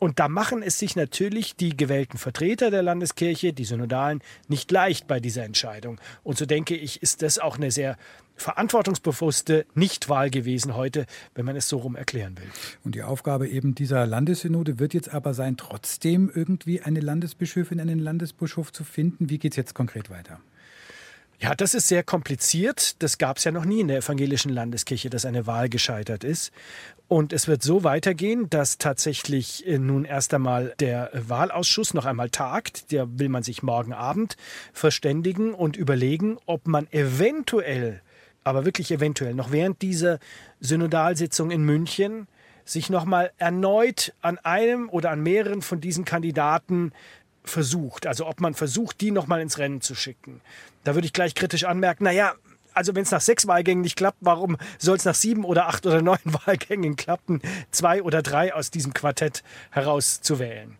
Und 0.00 0.18
da 0.18 0.28
machen 0.28 0.62
es 0.62 0.80
sich 0.80 0.96
natürlich 0.96 1.54
die 1.54 1.76
gewählten 1.76 2.18
Vertreter 2.18 2.72
der 2.72 2.82
Landeskirche, 2.82 3.52
die 3.52 3.64
Synodalen, 3.64 4.22
nicht 4.48 4.72
leicht 4.72 5.06
bei 5.06 5.20
dieser 5.20 5.44
Entscheidung. 5.44 6.00
Und 6.24 6.36
so 6.36 6.46
denke 6.46 6.74
ich, 6.74 7.00
ist 7.00 7.22
das 7.22 7.38
auch 7.38 7.56
eine 7.56 7.70
sehr 7.70 7.96
verantwortungsbewusste 8.36 9.66
Nichtwahl 9.74 10.30
gewesen 10.30 10.74
heute, 10.74 11.06
wenn 11.34 11.44
man 11.44 11.56
es 11.56 11.68
so 11.68 11.78
rum 11.78 11.96
erklären 11.96 12.36
will. 12.38 12.48
Und 12.84 12.94
die 12.94 13.02
Aufgabe 13.02 13.48
eben 13.48 13.74
dieser 13.74 14.06
Landessynode 14.06 14.78
wird 14.78 14.94
jetzt 14.94 15.12
aber 15.12 15.34
sein, 15.34 15.56
trotzdem 15.56 16.30
irgendwie 16.32 16.80
eine 16.80 17.00
Landesbischöfin, 17.00 17.80
einen 17.80 17.98
Landesbischof 17.98 18.72
zu 18.72 18.84
finden. 18.84 19.30
Wie 19.30 19.38
geht 19.38 19.52
es 19.52 19.56
jetzt 19.56 19.74
konkret 19.74 20.10
weiter? 20.10 20.40
Ja, 21.40 21.54
das 21.54 21.74
ist 21.74 21.88
sehr 21.88 22.02
kompliziert. 22.02 23.02
Das 23.02 23.18
gab 23.18 23.38
es 23.38 23.44
ja 23.44 23.50
noch 23.50 23.64
nie 23.64 23.80
in 23.80 23.88
der 23.88 23.98
evangelischen 23.98 24.50
Landeskirche, 24.50 25.10
dass 25.10 25.26
eine 25.26 25.46
Wahl 25.46 25.68
gescheitert 25.68 26.24
ist. 26.24 26.52
Und 27.06 27.32
es 27.32 27.48
wird 27.48 27.62
so 27.62 27.84
weitergehen, 27.84 28.48
dass 28.48 28.78
tatsächlich 28.78 29.66
äh, 29.66 29.78
nun 29.78 30.04
erst 30.04 30.32
einmal 30.32 30.74
der 30.80 31.10
Wahlausschuss 31.12 31.92
noch 31.92 32.06
einmal 32.06 32.30
tagt. 32.30 32.92
Der 32.92 33.18
will 33.18 33.28
man 33.28 33.42
sich 33.42 33.62
morgen 33.62 33.92
Abend 33.92 34.36
verständigen 34.72 35.52
und 35.52 35.76
überlegen, 35.76 36.38
ob 36.46 36.66
man 36.66 36.90
eventuell 36.92 38.00
aber 38.44 38.64
wirklich 38.64 38.90
eventuell 38.90 39.34
noch 39.34 39.50
während 39.50 39.82
dieser 39.82 40.18
Synodalsitzung 40.60 41.50
in 41.50 41.64
München 41.64 42.28
sich 42.64 42.88
nochmal 42.88 43.32
erneut 43.38 44.14
an 44.22 44.38
einem 44.38 44.88
oder 44.88 45.10
an 45.10 45.22
mehreren 45.22 45.62
von 45.62 45.80
diesen 45.80 46.04
Kandidaten 46.04 46.92
versucht. 47.44 48.06
Also 48.06 48.26
ob 48.26 48.40
man 48.40 48.54
versucht, 48.54 49.00
die 49.00 49.10
nochmal 49.10 49.40
ins 49.40 49.58
Rennen 49.58 49.80
zu 49.80 49.94
schicken. 49.94 50.40
Da 50.84 50.94
würde 50.94 51.06
ich 51.06 51.12
gleich 51.12 51.34
kritisch 51.34 51.64
anmerken, 51.64 52.04
naja, 52.04 52.34
also 52.72 52.94
wenn 52.94 53.02
es 53.02 53.10
nach 53.10 53.20
sechs 53.20 53.46
Wahlgängen 53.46 53.82
nicht 53.82 53.96
klappt, 53.96 54.18
warum 54.20 54.56
soll 54.78 54.96
es 54.96 55.04
nach 55.04 55.14
sieben 55.14 55.44
oder 55.44 55.68
acht 55.68 55.86
oder 55.86 56.02
neun 56.02 56.18
Wahlgängen 56.24 56.96
klappen, 56.96 57.40
zwei 57.70 58.02
oder 58.02 58.22
drei 58.22 58.52
aus 58.54 58.70
diesem 58.70 58.92
Quartett 58.92 59.42
herauszuwählen? 59.70 60.76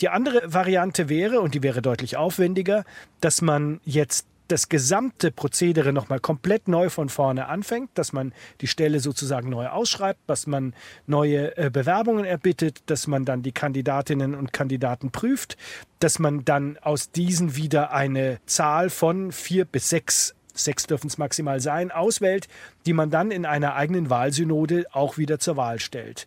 Die 0.00 0.10
andere 0.10 0.52
Variante 0.52 1.08
wäre, 1.08 1.40
und 1.40 1.54
die 1.54 1.62
wäre 1.62 1.82
deutlich 1.82 2.16
aufwendiger, 2.16 2.84
dass 3.20 3.42
man 3.42 3.80
jetzt 3.84 4.26
das 4.48 4.68
gesamte 4.68 5.30
Prozedere 5.30 5.92
nochmal 5.92 6.20
komplett 6.20 6.68
neu 6.68 6.90
von 6.90 7.08
vorne 7.08 7.46
anfängt, 7.46 7.90
dass 7.94 8.12
man 8.12 8.32
die 8.60 8.66
Stelle 8.66 9.00
sozusagen 9.00 9.50
neu 9.50 9.68
ausschreibt, 9.68 10.20
dass 10.26 10.46
man 10.46 10.74
neue 11.06 11.56
äh, 11.56 11.70
Bewerbungen 11.70 12.24
erbittet, 12.24 12.82
dass 12.86 13.06
man 13.06 13.24
dann 13.24 13.42
die 13.42 13.52
Kandidatinnen 13.52 14.34
und 14.34 14.52
Kandidaten 14.52 15.10
prüft, 15.10 15.56
dass 16.00 16.18
man 16.18 16.44
dann 16.44 16.78
aus 16.78 17.10
diesen 17.10 17.56
wieder 17.56 17.92
eine 17.92 18.40
Zahl 18.46 18.90
von 18.90 19.32
vier 19.32 19.64
bis 19.64 19.88
sechs 19.88 20.34
sechs 20.54 20.86
dürfen 20.86 21.06
es 21.06 21.18
maximal 21.18 21.60
sein, 21.60 21.92
auswählt, 21.92 22.48
die 22.84 22.92
man 22.92 23.10
dann 23.10 23.30
in 23.30 23.46
einer 23.46 23.76
eigenen 23.76 24.10
Wahlsynode 24.10 24.86
auch 24.90 25.16
wieder 25.16 25.38
zur 25.38 25.56
Wahl 25.56 25.78
stellt. 25.78 26.26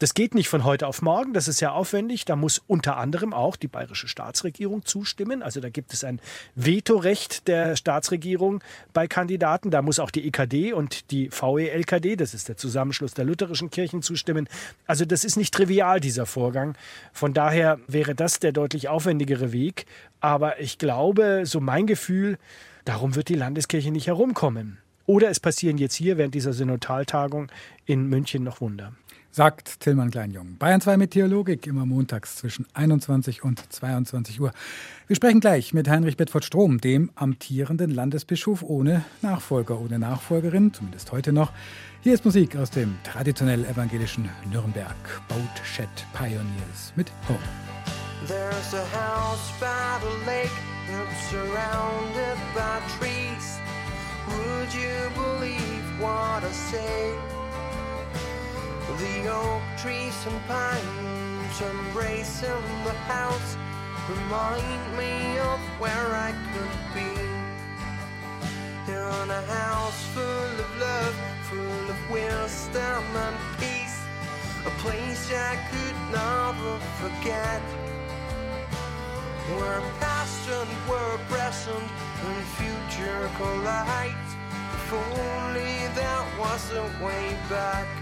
Das 0.00 0.14
geht 0.14 0.34
nicht 0.34 0.48
von 0.48 0.64
heute 0.64 0.86
auf 0.86 1.02
morgen, 1.02 1.34
das 1.34 1.46
ist 1.46 1.58
sehr 1.58 1.74
aufwendig. 1.74 2.24
Da 2.24 2.34
muss 2.34 2.62
unter 2.66 2.96
anderem 2.96 3.34
auch 3.34 3.56
die 3.56 3.68
bayerische 3.68 4.08
Staatsregierung 4.08 4.86
zustimmen. 4.86 5.42
Also 5.42 5.60
da 5.60 5.68
gibt 5.68 5.92
es 5.92 6.04
ein 6.04 6.22
Vetorecht 6.54 7.46
der 7.48 7.76
Staatsregierung 7.76 8.64
bei 8.94 9.06
Kandidaten. 9.06 9.70
Da 9.70 9.82
muss 9.82 9.98
auch 9.98 10.10
die 10.10 10.26
EKD 10.26 10.72
und 10.72 11.10
die 11.10 11.30
VELKD, 11.30 12.16
das 12.16 12.32
ist 12.32 12.48
der 12.48 12.56
Zusammenschluss 12.56 13.12
der 13.12 13.26
lutherischen 13.26 13.70
Kirchen, 13.70 14.00
zustimmen. 14.00 14.48
Also 14.86 15.04
das 15.04 15.22
ist 15.22 15.36
nicht 15.36 15.52
trivial, 15.52 16.00
dieser 16.00 16.24
Vorgang. 16.24 16.76
Von 17.12 17.34
daher 17.34 17.78
wäre 17.86 18.14
das 18.14 18.38
der 18.38 18.52
deutlich 18.52 18.88
aufwendigere 18.88 19.52
Weg. 19.52 19.84
Aber 20.22 20.60
ich 20.60 20.78
glaube, 20.78 21.42
so 21.44 21.60
mein 21.60 21.86
Gefühl, 21.86 22.38
darum 22.86 23.16
wird 23.16 23.28
die 23.28 23.34
Landeskirche 23.34 23.90
nicht 23.90 24.06
herumkommen. 24.06 24.78
Oder 25.04 25.28
es 25.28 25.40
passieren 25.40 25.76
jetzt 25.76 25.94
hier 25.94 26.16
während 26.16 26.34
dieser 26.34 26.54
Synodaltagung 26.54 27.52
in 27.84 28.06
München 28.06 28.44
noch 28.44 28.62
Wunder 28.62 28.94
sagt 29.30 29.80
Tillmann 29.80 30.10
Kleinjung. 30.10 30.56
Bayern 30.58 30.80
2 30.80 30.96
mit 30.96 31.12
Theologik 31.12 31.66
immer 31.66 31.86
montags 31.86 32.36
zwischen 32.36 32.66
21 32.74 33.44
und 33.44 33.72
22 33.72 34.40
Uhr. 34.40 34.52
Wir 35.06 35.16
sprechen 35.16 35.40
gleich 35.40 35.72
mit 35.72 35.88
Heinrich 35.88 36.16
Bedford 36.16 36.44
Strom, 36.44 36.80
dem 36.80 37.10
amtierenden 37.14 37.90
Landesbischof 37.90 38.62
ohne 38.62 39.04
Nachfolger, 39.22 39.80
ohne 39.80 39.98
Nachfolgerin, 39.98 40.72
zumindest 40.72 41.12
heute 41.12 41.32
noch. 41.32 41.52
Hier 42.02 42.14
ist 42.14 42.24
Musik 42.24 42.56
aus 42.56 42.70
dem 42.70 42.96
traditionell 43.04 43.64
evangelischen 43.64 44.28
Nürnberg. 44.50 44.96
Boatshed 45.28 46.06
Pioneers 46.12 46.92
mit 46.96 47.12
Home. 47.28 47.38
There's 48.26 48.74
a 48.74 48.84
house 48.96 49.52
by 49.58 49.98
the 50.00 50.30
lake 50.30 50.50
that's 50.88 51.30
surrounded 51.30 52.36
by 52.54 52.80
trees. 52.98 53.58
Would 54.28 54.72
you 54.74 55.10
believe 55.14 56.00
what 56.00 56.44
I 56.44 56.52
say? 56.52 57.39
The 58.98 59.28
oak 59.28 59.62
trees 59.78 60.26
and 60.26 60.46
pines 60.46 61.60
embracing 61.62 62.66
the 62.84 62.92
house 63.06 63.56
remind 64.08 64.98
me 64.98 65.38
of 65.38 65.60
where 65.78 66.10
I 66.28 66.34
could 66.52 66.76
be. 66.92 67.20
In 68.90 69.30
a 69.30 69.42
house 69.46 70.04
full 70.12 70.54
of 70.64 70.70
love, 70.80 71.14
full 71.44 71.90
of 71.94 72.10
wisdom 72.10 73.04
and 73.14 73.36
peace, 73.58 73.98
a 74.66 74.70
place 74.82 75.30
I 75.32 75.56
could 75.70 75.98
never 76.10 76.78
forget. 77.00 77.62
Where 79.54 79.82
past 80.00 80.48
and 80.50 80.70
were 80.90 81.18
present 81.28 81.90
and 82.26 82.44
future 82.58 83.30
collide. 83.36 84.26
If 84.74 84.92
only 84.92 85.86
there 85.94 86.26
was 86.38 86.72
a 86.72 87.04
way 87.04 87.36
back. 87.48 87.99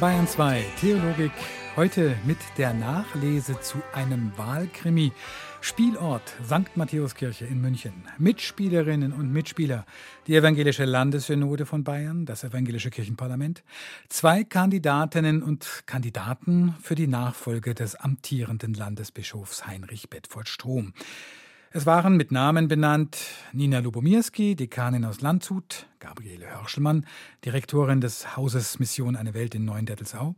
Bayern 0.00 0.28
2, 0.28 0.64
Theologik, 0.80 1.32
heute 1.74 2.16
mit 2.24 2.38
der 2.56 2.72
Nachlese 2.72 3.60
zu 3.60 3.78
einem 3.92 4.32
Wahlkrimi. 4.36 5.12
Spielort 5.60 6.22
St. 6.44 6.76
Matthäuskirche 6.76 7.44
in 7.46 7.60
München. 7.60 7.92
Mitspielerinnen 8.16 9.12
und 9.12 9.32
Mitspieler, 9.32 9.86
die 10.26 10.36
Evangelische 10.36 10.84
Landessynode 10.84 11.66
von 11.66 11.82
Bayern, 11.82 12.26
das 12.26 12.44
Evangelische 12.44 12.90
Kirchenparlament, 12.90 13.64
zwei 14.08 14.44
Kandidatinnen 14.44 15.42
und 15.42 15.82
Kandidaten 15.86 16.76
für 16.80 16.94
die 16.94 17.08
Nachfolge 17.08 17.74
des 17.74 17.96
amtierenden 17.96 18.74
Landesbischofs 18.74 19.66
Heinrich 19.66 20.08
Bedford 20.10 20.48
Strom. 20.48 20.92
Es 21.70 21.84
waren 21.84 22.16
mit 22.16 22.32
Namen 22.32 22.66
benannt 22.66 23.18
Nina 23.52 23.80
Lubomirski, 23.80 24.56
Dekanin 24.56 25.04
aus 25.04 25.20
Landshut, 25.20 25.86
Gabriele 26.00 26.46
Hörschelmann, 26.46 27.04
Direktorin 27.44 28.00
des 28.00 28.38
Hauses 28.38 28.78
Mission 28.78 29.16
Eine 29.16 29.34
Welt 29.34 29.54
in 29.54 29.66
Neuendettelsau, 29.66 30.34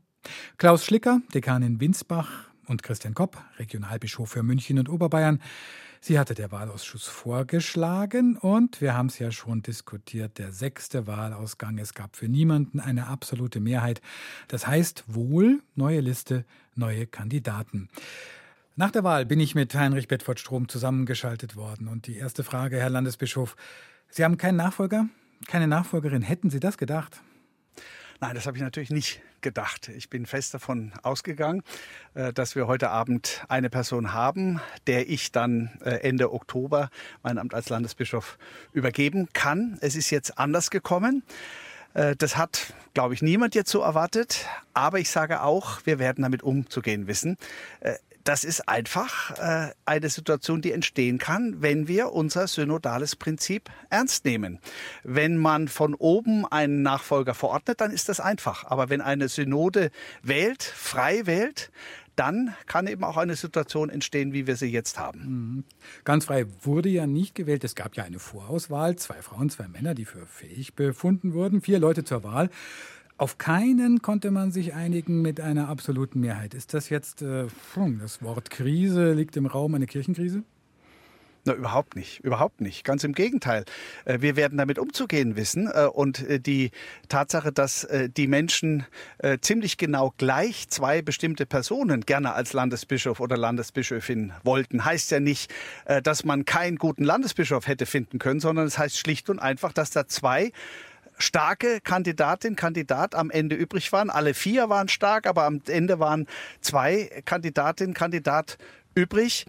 Klaus 0.58 0.84
Schlicker, 0.84 1.20
Dekan 1.32 1.62
in 1.62 1.80
Winsbach 1.80 2.50
und 2.66 2.82
Christian 2.82 3.14
Kopp, 3.14 3.40
Regionalbischof 3.60 4.28
für 4.28 4.42
München 4.42 4.80
und 4.80 4.88
Oberbayern. 4.88 5.40
Sie 6.00 6.18
hatte 6.18 6.34
der 6.34 6.50
Wahlausschuss 6.50 7.06
vorgeschlagen 7.06 8.36
und 8.36 8.80
wir 8.80 8.94
haben 8.94 9.06
es 9.06 9.20
ja 9.20 9.30
schon 9.30 9.62
diskutiert, 9.62 10.36
der 10.36 10.50
sechste 10.50 11.06
Wahlausgang. 11.06 11.78
Es 11.78 11.94
gab 11.94 12.16
für 12.16 12.26
niemanden 12.26 12.80
eine 12.80 13.06
absolute 13.06 13.60
Mehrheit. 13.60 14.00
Das 14.48 14.66
heißt 14.66 15.04
wohl 15.06 15.62
neue 15.76 16.00
Liste, 16.00 16.44
neue 16.74 17.06
Kandidaten. 17.06 17.88
Nach 18.80 18.90
der 18.90 19.04
Wahl 19.04 19.26
bin 19.26 19.40
ich 19.40 19.54
mit 19.54 19.74
Heinrich 19.74 20.08
Bedford 20.08 20.40
Strom 20.40 20.66
zusammengeschaltet 20.66 21.54
worden. 21.54 21.86
Und 21.86 22.06
die 22.06 22.16
erste 22.16 22.42
Frage, 22.42 22.78
Herr 22.78 22.88
Landesbischof, 22.88 23.54
Sie 24.08 24.24
haben 24.24 24.38
keinen 24.38 24.56
Nachfolger, 24.56 25.04
keine 25.46 25.68
Nachfolgerin. 25.68 26.22
Hätten 26.22 26.48
Sie 26.48 26.60
das 26.60 26.78
gedacht? 26.78 27.20
Nein, 28.22 28.34
das 28.34 28.46
habe 28.46 28.56
ich 28.56 28.62
natürlich 28.62 28.88
nicht 28.88 29.20
gedacht. 29.42 29.90
Ich 29.90 30.08
bin 30.08 30.24
fest 30.24 30.54
davon 30.54 30.92
ausgegangen, 31.02 31.62
äh, 32.14 32.32
dass 32.32 32.56
wir 32.56 32.68
heute 32.68 32.88
Abend 32.88 33.44
eine 33.50 33.68
Person 33.68 34.14
haben, 34.14 34.62
der 34.86 35.10
ich 35.10 35.30
dann 35.30 35.78
äh, 35.84 35.96
Ende 35.96 36.32
Oktober 36.32 36.88
mein 37.22 37.36
Amt 37.36 37.52
als 37.52 37.68
Landesbischof 37.68 38.38
übergeben 38.72 39.28
kann. 39.34 39.76
Es 39.82 39.94
ist 39.94 40.08
jetzt 40.08 40.38
anders 40.38 40.70
gekommen. 40.70 41.22
Äh, 41.92 42.16
das 42.16 42.38
hat, 42.38 42.72
glaube 42.94 43.12
ich, 43.12 43.20
niemand 43.20 43.54
jetzt 43.54 43.70
so 43.70 43.82
erwartet. 43.82 44.46
Aber 44.72 45.00
ich 45.00 45.10
sage 45.10 45.42
auch, 45.42 45.84
wir 45.84 45.98
werden 45.98 46.22
damit 46.22 46.42
umzugehen 46.42 47.06
wissen 47.08 47.36
das 48.24 48.44
ist 48.44 48.68
einfach 48.68 49.38
äh, 49.38 49.72
eine 49.86 50.08
Situation, 50.08 50.60
die 50.60 50.72
entstehen 50.72 51.18
kann, 51.18 51.62
wenn 51.62 51.88
wir 51.88 52.12
unser 52.12 52.46
synodales 52.46 53.16
Prinzip 53.16 53.70
ernst 53.88 54.24
nehmen. 54.24 54.58
Wenn 55.02 55.36
man 55.36 55.68
von 55.68 55.94
oben 55.94 56.46
einen 56.46 56.82
Nachfolger 56.82 57.34
verordnet, 57.34 57.80
dann 57.80 57.90
ist 57.90 58.08
das 58.08 58.20
einfach. 58.20 58.64
Aber 58.64 58.90
wenn 58.90 59.00
eine 59.00 59.28
Synode 59.28 59.90
wählt, 60.22 60.62
frei 60.62 61.26
wählt, 61.26 61.70
dann 62.16 62.54
kann 62.66 62.86
eben 62.86 63.02
auch 63.02 63.16
eine 63.16 63.34
Situation 63.34 63.88
entstehen, 63.88 64.34
wie 64.34 64.46
wir 64.46 64.56
sie 64.56 64.66
jetzt 64.66 64.98
haben. 64.98 65.20
Mhm. 65.20 65.64
Ganz 66.04 66.26
frei 66.26 66.44
wurde 66.62 66.90
ja 66.90 67.06
nicht 67.06 67.34
gewählt. 67.34 67.64
Es 67.64 67.74
gab 67.74 67.96
ja 67.96 68.04
eine 68.04 68.18
Vorauswahl, 68.18 68.96
zwei 68.96 69.22
Frauen, 69.22 69.48
zwei 69.48 69.68
Männer, 69.68 69.94
die 69.94 70.04
für 70.04 70.26
fähig 70.26 70.74
befunden 70.74 71.32
wurden, 71.32 71.62
vier 71.62 71.78
Leute 71.78 72.04
zur 72.04 72.22
Wahl. 72.22 72.50
Auf 73.20 73.36
keinen 73.36 74.00
konnte 74.00 74.30
man 74.30 74.50
sich 74.50 74.72
einigen 74.72 75.20
mit 75.20 75.40
einer 75.42 75.68
absoluten 75.68 76.20
Mehrheit. 76.20 76.54
Ist 76.54 76.72
das 76.72 76.88
jetzt, 76.88 77.20
äh, 77.20 77.44
das 78.00 78.22
Wort 78.22 78.48
Krise 78.48 79.12
liegt 79.12 79.36
im 79.36 79.44
Raum, 79.44 79.74
eine 79.74 79.86
Kirchenkrise? 79.86 80.42
Na, 81.44 81.54
überhaupt 81.54 81.96
nicht, 81.96 82.20
überhaupt 82.20 82.60
nicht. 82.62 82.84
Ganz 82.84 83.02
im 83.04 83.12
Gegenteil. 83.12 83.64
Äh, 84.04 84.20
wir 84.20 84.36
werden 84.36 84.56
damit 84.56 84.78
umzugehen 84.78 85.36
wissen. 85.36 85.70
Äh, 85.72 85.86
und 85.86 86.26
äh, 86.28 86.40
die 86.40 86.70
Tatsache, 87.08 87.52
dass 87.52 87.86
die 88.16 88.26
Menschen 88.26 88.86
ziemlich 89.40 89.76
genau 89.76 90.14
gleich 90.16 90.68
zwei 90.68 91.02
bestimmte 91.02 91.44
Personen 91.44 92.02
gerne 92.02 92.34
als 92.34 92.52
Landesbischof 92.52 93.20
oder 93.20 93.36
Landesbischöfin 93.36 94.32
wollten, 94.44 94.84
heißt 94.84 95.10
ja 95.10 95.18
nicht, 95.20 95.52
dass 96.04 96.24
man 96.24 96.44
keinen 96.44 96.76
guten 96.76 97.04
Landesbischof 97.04 97.66
hätte 97.66 97.86
finden 97.86 98.18
können, 98.18 98.38
sondern 98.38 98.66
es 98.66 98.78
heißt 98.78 98.96
schlicht 98.96 99.28
und 99.28 99.40
einfach, 99.40 99.72
dass 99.72 99.90
da 99.90 100.06
zwei 100.06 100.52
starke 101.20 101.80
Kandidatin, 101.80 102.56
Kandidat 102.56 103.14
am 103.14 103.30
Ende 103.30 103.56
übrig 103.56 103.92
waren. 103.92 104.10
Alle 104.10 104.34
vier 104.34 104.68
waren 104.68 104.88
stark, 104.88 105.26
aber 105.26 105.44
am 105.44 105.60
Ende 105.66 105.98
waren 105.98 106.26
zwei 106.60 107.10
Kandidatinnen, 107.24 107.94
Kandidat 107.94 108.58
übrig, 108.94 109.46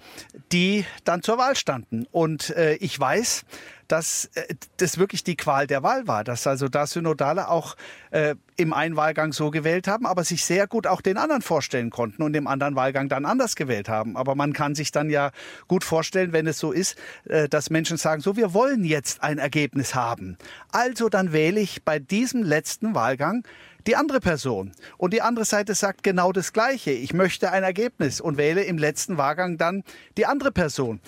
die 0.52 0.86
dann 1.04 1.22
zur 1.22 1.38
Wahl 1.38 1.56
standen. 1.56 2.08
Und 2.12 2.52
äh, 2.52 2.76
ich 2.76 3.00
weiß, 3.00 3.44
dass 3.92 4.30
äh, 4.36 4.56
das 4.78 4.98
wirklich 4.98 5.24
die 5.24 5.36
Qual 5.36 5.68
der 5.68 5.84
Wahl 5.84 6.08
war, 6.08 6.24
dass 6.24 6.48
also 6.48 6.70
da 6.70 6.88
Synodale 6.88 7.50
auch 7.50 7.76
äh, 8.12 8.36
im 8.56 8.74
einen 8.74 8.96
Wahlgang 8.96 9.34
so 9.34 9.52
gewählt 9.52 9.88
haben, 9.88 10.06
aber 10.06 10.24
sich 10.24 10.46
sehr 10.46 10.68
gut 10.68 10.88
auch 10.88 11.02
den 11.02 11.18
anderen 11.18 11.42
vorstellen 11.42 11.90
konnten 11.90 12.24
und 12.24 12.36
im 12.36 12.48
anderen 12.48 12.76
Wahlgang 12.76 13.10
dann 13.10 13.26
anders 13.26 13.56
gewählt 13.56 13.90
haben. 13.90 14.16
Aber 14.16 14.36
man 14.36 14.54
kann 14.54 14.76
sich 14.76 14.92
dann 14.92 15.10
ja 15.10 15.32
gut 15.68 15.84
vorstellen, 15.84 16.32
wenn 16.32 16.48
es 16.48 16.58
so 16.58 16.72
ist, 16.72 16.96
äh, 17.26 17.50
dass 17.50 17.70
Menschen 17.70 17.98
sagen, 17.98 18.22
so 18.22 18.36
wir 18.36 18.54
wollen 18.54 18.84
jetzt 18.84 19.24
ein 19.24 19.40
Ergebnis 19.40 19.94
haben. 19.96 20.38
Also 20.72 21.10
dann 21.10 21.34
wähle 21.34 21.60
ich 21.60 21.84
bei 21.84 22.00
diesem 22.00 22.44
letzten 22.44 22.96
Wahlgang 22.96 23.44
die 23.88 23.96
andere 23.96 24.20
Person. 24.20 24.72
Und 24.98 25.14
die 25.14 25.22
andere 25.22 25.46
Seite 25.46 25.76
sagt 25.76 26.04
genau 26.04 26.32
das 26.32 26.54
Gleiche. 26.54 26.92
Ich 26.92 27.14
möchte 27.14 27.52
ein 27.52 27.64
Ergebnis 27.64 28.22
und 28.22 28.38
wähle 28.38 28.64
im 28.64 28.78
letzten 28.78 29.18
Wahlgang 29.18 29.58
dann 29.58 29.84
die 30.18 30.26
andere 30.26 30.52
Person 30.52 31.00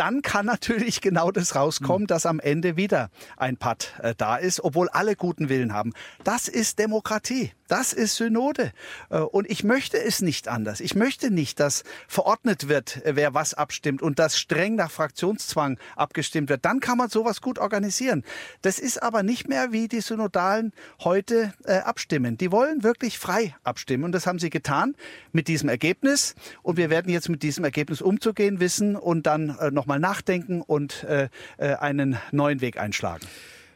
dann 0.00 0.22
kann 0.22 0.46
natürlich 0.46 1.02
genau 1.02 1.30
das 1.30 1.54
rauskommen, 1.54 2.06
dass 2.06 2.24
am 2.24 2.40
Ende 2.40 2.78
wieder 2.78 3.10
ein 3.36 3.58
Patt 3.58 3.92
äh, 4.02 4.14
da 4.16 4.36
ist, 4.36 4.64
obwohl 4.64 4.88
alle 4.88 5.14
guten 5.14 5.50
Willen 5.50 5.74
haben. 5.74 5.92
Das 6.24 6.48
ist 6.48 6.78
Demokratie. 6.78 7.52
Das 7.68 7.92
ist 7.92 8.16
Synode. 8.16 8.72
Äh, 9.10 9.18
und 9.18 9.48
ich 9.48 9.62
möchte 9.62 10.02
es 10.02 10.22
nicht 10.22 10.48
anders. 10.48 10.80
Ich 10.80 10.96
möchte 10.96 11.30
nicht, 11.30 11.60
dass 11.60 11.84
verordnet 12.08 12.66
wird, 12.66 13.04
äh, 13.04 13.14
wer 13.14 13.34
was 13.34 13.52
abstimmt 13.52 14.00
und 14.00 14.18
dass 14.18 14.38
streng 14.38 14.74
nach 14.74 14.90
Fraktionszwang 14.90 15.78
abgestimmt 15.96 16.48
wird. 16.48 16.64
Dann 16.64 16.80
kann 16.80 16.96
man 16.96 17.10
sowas 17.10 17.42
gut 17.42 17.58
organisieren. 17.58 18.24
Das 18.62 18.78
ist 18.78 19.02
aber 19.02 19.22
nicht 19.22 19.48
mehr, 19.48 19.70
wie 19.70 19.86
die 19.86 20.00
Synodalen 20.00 20.72
heute 21.04 21.52
äh, 21.64 21.74
abstimmen. 21.74 22.38
Die 22.38 22.50
wollen 22.50 22.82
wirklich 22.82 23.18
frei 23.18 23.54
abstimmen. 23.62 24.04
Und 24.04 24.12
das 24.12 24.26
haben 24.26 24.38
sie 24.38 24.50
getan 24.50 24.96
mit 25.30 25.46
diesem 25.46 25.68
Ergebnis. 25.68 26.34
Und 26.62 26.78
wir 26.78 26.88
werden 26.88 27.12
jetzt 27.12 27.28
mit 27.28 27.42
diesem 27.42 27.64
Ergebnis 27.64 28.00
umzugehen 28.00 28.60
wissen 28.60 28.96
und 28.96 29.26
dann 29.26 29.56
äh, 29.60 29.70
nochmal 29.70 29.89
nachdenken 29.98 30.62
und 30.62 31.04
äh, 31.04 31.28
äh, 31.58 31.74
einen 31.74 32.18
neuen 32.32 32.60
Weg 32.60 32.78
einschlagen. 32.78 33.26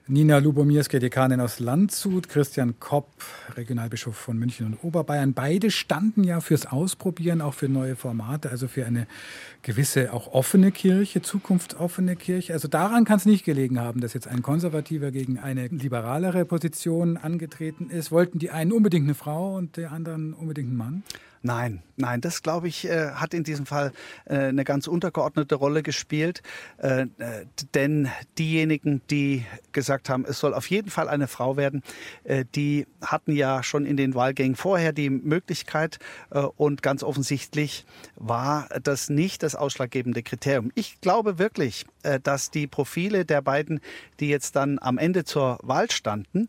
Nina 0.07 0.37
Lubomirske, 0.37 0.99
Dekanin 0.99 1.41
aus 1.41 1.61
Landshut, 1.61 2.29
Christian 2.29 2.79
Kopp, 2.79 3.09
Regionalbischof 3.57 4.15
von 4.15 4.37
München 4.37 4.67
und 4.67 4.85
Oberbayern. 4.85 5.33
Beide 5.33 5.71
standen 5.71 6.25
ja 6.25 6.43
fürs 6.43 6.67
Ausprobieren, 6.67 7.41
auch 7.41 7.55
für 7.55 7.71
neue 7.71 7.97
Formate, 7.97 8.51
also 8.51 8.69
für 8.69 8.85
eine 8.85 9.07
gewisse 9.63 10.13
auch 10.13 10.35
offene 10.35 10.73
Kirche, 10.73 11.23
zukunftsoffene 11.23 12.17
Kirche. 12.17 12.53
Also 12.53 12.69
daran 12.69 13.07
kann 13.07 13.17
es 13.17 13.25
nicht 13.25 13.47
gelegen 13.47 13.81
haben, 13.81 14.03
dass 14.03 14.13
jetzt 14.13 14.29
ein 14.29 14.43
Konservativer 14.43 15.11
gegen 15.11 15.39
eine 15.39 15.69
liberalere 15.69 16.45
Position 16.45 17.17
angetreten 17.17 17.89
ist. 17.89 18.13
Wollten 18.13 18.39
die 18.39 18.51
einen 18.51 18.73
unbedingt 18.73 19.07
eine 19.07 19.15
Frau 19.15 19.57
und 19.57 19.79
die 19.79 19.87
anderen 19.87 20.35
unbedingt 20.35 20.69
einen 20.69 20.77
Mann? 20.77 21.03
Nein, 21.47 21.83
nein, 21.97 22.23
das 22.23 22.43
glaube 22.43 22.69
ich 22.69 22.87
äh, 22.87 23.11
hat 23.11 23.35
in 23.35 23.45
diesem 23.45 23.67
Fall 23.67 23.93
äh, 24.25 24.35
eine 24.35 24.65
ganz 24.65 24.87
untergeordnete 24.87 25.57
Rolle 25.57 25.83
gespielt. 25.83 26.43
Äh, 26.79 27.03
äh, 27.19 27.45
denn 27.75 28.09
diejenigen, 28.39 29.03
die 29.11 29.45
gesagt 29.73 30.09
haben, 30.09 30.25
es 30.27 30.39
soll 30.39 30.55
auf 30.55 30.71
jeden 30.71 30.89
Fall 30.89 31.07
eine 31.07 31.29
Frau 31.29 31.59
werden, 31.59 31.83
äh, 32.25 32.47
die 32.55 32.87
hatten 33.03 33.37
ja 33.37 33.63
schon 33.63 33.85
in 33.85 33.99
den 33.99 34.15
Wahlgängen 34.15 34.57
vorher 34.57 34.95
die 34.95 35.11
Möglichkeit 35.11 35.99
äh, 36.31 36.39
und 36.39 36.81
ganz 36.81 37.03
offensichtlich 37.03 37.85
war 38.17 38.67
das 38.83 39.11
nicht 39.11 39.43
das 39.43 39.55
ausschlaggebende 39.55 40.23
Kriterium. 40.23 40.73
Ich 40.75 41.03
glaube 41.03 41.39
wirklich, 41.39 41.85
dass 42.23 42.51
die 42.51 42.67
Profile 42.67 43.25
der 43.25 43.43
beiden, 43.43 43.81
die 44.21 44.29
jetzt 44.29 44.57
dann 44.57 44.79
am 44.79 44.99
Ende 44.99 45.25
zur 45.25 45.59
Wahl 45.63 45.91
standen, 45.91 46.49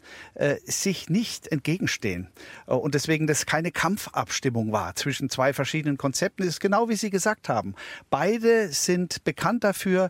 sich 0.65 1.09
nicht 1.09 1.47
entgegenstehen 1.47 2.27
und 2.65 2.93
deswegen 2.93 3.25
das 3.25 3.45
keine 3.45 3.71
Kampfabstimmung 3.71 4.73
war 4.73 4.84
zwischen 4.93 5.29
zwei 5.29 5.53
verschiedenen 5.53 5.97
Konzepten. 5.97 6.43
Ist 6.43 6.59
genau 6.59 6.89
wie 6.89 6.95
Sie 6.95 7.09
gesagt 7.09 7.49
haben. 7.49 7.75
Beide 8.09 8.69
sind 8.69 9.23
bekannt 9.23 9.63
dafür, 9.63 10.09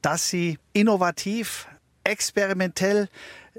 dass 0.00 0.28
sie 0.28 0.58
innovativ, 0.72 1.66
experimentell, 2.04 3.08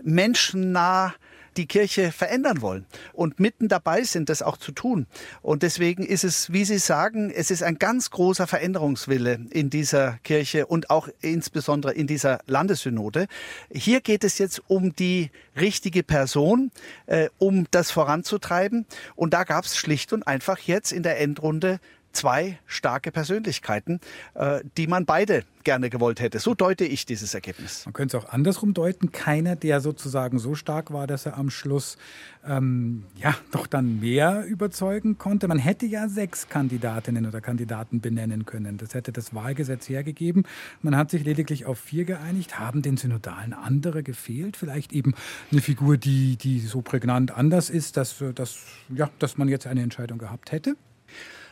menschennah 0.02 1.14
die 1.58 1.68
Kirche 1.68 2.12
verändern 2.12 2.62
wollen 2.62 2.86
und 3.14 3.40
mitten 3.40 3.68
dabei 3.68 4.04
sind, 4.04 4.30
das 4.30 4.42
auch 4.42 4.58
zu 4.58 4.72
tun. 4.72 5.08
Und 5.42 5.64
deswegen 5.64 6.06
ist 6.06 6.24
es, 6.24 6.52
wie 6.52 6.66
Sie 6.66 6.78
sagen, 6.78 7.32
es 7.32 7.52
ist 7.52 7.64
ein 7.64 7.80
ganz 7.80 8.10
großer 8.10 8.48
Veränderungswille 8.48 9.40
in 9.50 9.70
dieser 9.70 10.20
Kirche 10.24 10.66
und 10.66 10.90
auch 10.90 11.08
insbesondere 11.22 11.94
in 11.94 12.08
dieser 12.08 12.40
Landessynode. 12.46 13.28
Hier 13.72 14.02
geht 14.02 14.24
es 14.24 14.38
jetzt 14.38 14.62
um 14.68 14.96
die 14.96 15.32
richtige 15.60 16.04
Person, 16.04 16.72
äh, 17.06 17.30
um 17.38 17.68
das 17.72 17.92
voranzutreiben. 17.92 18.86
Und 19.16 19.34
da 19.34 19.44
gab 19.44 19.66
es 19.66 19.78
schlicht 19.78 20.14
und 20.14 20.24
einfach 20.24 20.60
jetzt 20.60 20.92
in 20.92 21.04
der 21.04 21.20
Endrunde 21.20 21.80
zwei 22.14 22.60
starke 22.66 23.12
Persönlichkeiten, 23.12 24.00
äh, 24.36 24.62
die 24.78 24.88
man 24.88 25.06
beide 25.06 25.44
gerne 25.64 25.90
gewollt 25.90 26.20
hätte. 26.20 26.40
So 26.40 26.54
deute 26.54 26.86
ich 26.86 27.06
dieses 27.06 27.34
Ergebnis. 27.34 27.86
Man 27.86 27.94
könnte 27.94 28.18
es 28.18 28.24
auch 28.24 28.30
andersrum 28.30 28.74
deuten. 28.74 29.12
Keiner, 29.12 29.56
der 29.56 29.82
sozusagen 29.82 30.40
so 30.40 30.56
stark 30.56 30.94
war, 30.94 31.08
dass 31.08 31.26
er 31.26 31.38
am 31.38 31.50
Schluss 31.50 31.98
ähm, 32.46 33.06
ja 33.16 33.36
doch 33.52 33.68
dann 33.68 34.00
mehr 34.00 34.46
überzeugen 34.46 35.18
konnte. 35.18 35.48
Man 35.48 35.60
hätte 35.60 35.86
ja 35.86 36.08
sechs 36.08 36.50
Kandidatinnen 36.50 37.26
oder 37.26 37.42
Kandidaten 37.42 38.02
benennen 38.02 38.46
können. 38.46 38.78
Das 38.78 38.94
hätte 38.94 39.12
das 39.12 39.34
Wahlgesetz 39.34 39.90
hergegeben. 39.90 40.44
Man 40.82 40.96
hat 40.96 41.10
sich 41.10 41.24
lediglich 41.24 41.66
auf 41.66 41.80
vier 41.80 42.06
geeinigt. 42.06 42.60
Haben 42.60 42.82
den 42.82 42.98
Synodalen 42.98 43.54
andere 43.54 44.04
gefehlt? 44.04 44.58
Vielleicht 44.58 44.94
eben 44.94 45.14
eine 45.52 45.62
Figur, 45.62 45.98
die, 45.98 46.38
die 46.38 46.60
so 46.60 46.82
prägnant 46.82 47.32
anders 47.32 47.70
ist, 47.70 47.98
dass, 47.98 48.24
dass, 48.36 48.60
ja, 48.90 49.10
dass 49.20 49.38
man 49.38 49.48
jetzt 49.48 49.66
eine 49.66 49.82
Entscheidung 49.82 50.20
gehabt 50.20 50.52
hätte? 50.52 50.76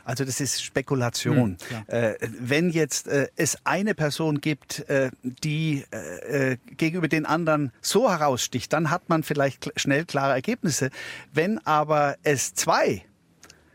Also 0.04 0.26
das 0.26 0.42
ist 0.42 0.64
Spekulation. 0.64 1.58
Hm, 1.70 1.84
äh, 1.88 2.14
wenn 2.22 2.70
jetzt 2.70 3.08
äh, 3.08 3.28
es 3.36 3.58
eine 3.64 3.96
Person 3.96 4.42
gibt, 4.42 4.88
äh, 4.90 5.12
die 5.24 5.84
äh, 5.92 6.52
äh, 6.52 6.58
gegenüber 6.78 7.08
den 7.08 7.26
anderen 7.26 7.72
so 7.82 8.10
heraussticht, 8.10 8.72
dann 8.74 8.90
hat 8.90 9.10
man 9.10 9.24
vielleicht 9.24 9.72
schnell 9.80 10.06
klare 10.06 10.34
Ergebnisse. 10.34 10.90
Wenn 11.34 11.60
aber 11.66 12.18
es 12.24 12.54
zwei 12.54 13.04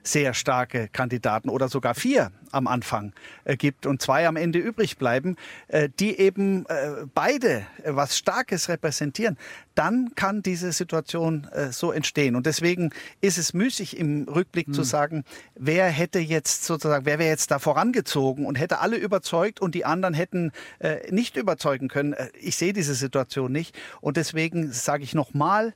sehr 0.07 0.35
starke 0.35 0.89
Kandidaten 0.89 1.49
oder 1.49 1.69
sogar 1.69 1.95
vier 1.95 2.31
am 2.53 2.67
Anfang 2.67 3.13
äh, 3.45 3.57
gibt 3.57 3.87
und 3.87 4.01
zwei 4.01 4.27
am 4.27 4.37
Ende 4.37 4.59
übrig 4.59 4.99
bleiben, 4.99 5.37
äh, 5.69 5.89
die 5.99 6.19
eben 6.19 6.65
äh, 6.67 7.07
beide 7.15 7.67
äh, 7.83 7.95
was 7.95 8.17
Starkes 8.17 8.69
repräsentieren, 8.69 9.37
dann 9.75 10.15
kann 10.15 10.43
diese 10.43 10.73
Situation 10.73 11.47
äh, 11.53 11.73
so 11.73 11.93
entstehen. 11.93 12.37
Und 12.37 12.47
deswegen 12.47 12.91
ist 13.21 13.37
es 13.37 13.53
müßig 13.53 13.97
im 13.99 14.29
Rückblick 14.29 14.69
hm. 14.69 14.75
zu 14.75 14.83
sagen, 14.85 15.25
wer 15.55 15.89
hätte 15.89 16.19
jetzt 16.19 16.65
sozusagen, 16.65 17.05
wer 17.05 17.19
wäre 17.19 17.31
jetzt 17.31 17.51
da 17.51 17.59
vorangezogen 17.59 18.47
und 18.47 18.57
hätte 18.57 18.79
alle 18.79 18.97
überzeugt 18.97 19.61
und 19.61 19.75
die 19.75 19.85
anderen 19.85 20.15
hätten 20.15 20.53
äh, 20.79 21.11
nicht 21.13 21.37
überzeugen 21.37 21.89
können. 21.89 22.15
ich 22.41 22.57
sehe 22.57 22.73
diese 22.73 22.95
Situation 22.95 23.53
nicht. 23.53 23.77
Und 24.01 24.17
deswegen 24.17 24.73
sage 24.73 25.03
ich 25.03 25.15
nochmal, 25.15 25.75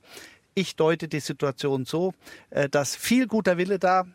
ich 0.53 0.75
deute 0.75 1.07
die 1.07 1.21
Situation 1.21 1.85
so, 1.85 2.13
dass 2.71 2.95
viel 2.95 3.27
guter 3.27 3.57
Wille 3.57 3.79
da 3.79 4.05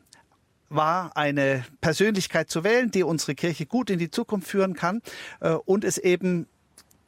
war, 0.68 1.16
eine 1.16 1.64
Persönlichkeit 1.80 2.50
zu 2.50 2.64
wählen, 2.64 2.90
die 2.90 3.02
unsere 3.02 3.34
Kirche 3.34 3.66
gut 3.66 3.90
in 3.90 3.98
die 3.98 4.10
Zukunft 4.10 4.48
führen 4.48 4.74
kann 4.74 5.02
äh, 5.40 5.50
und 5.50 5.84
es 5.84 5.98
eben 5.98 6.46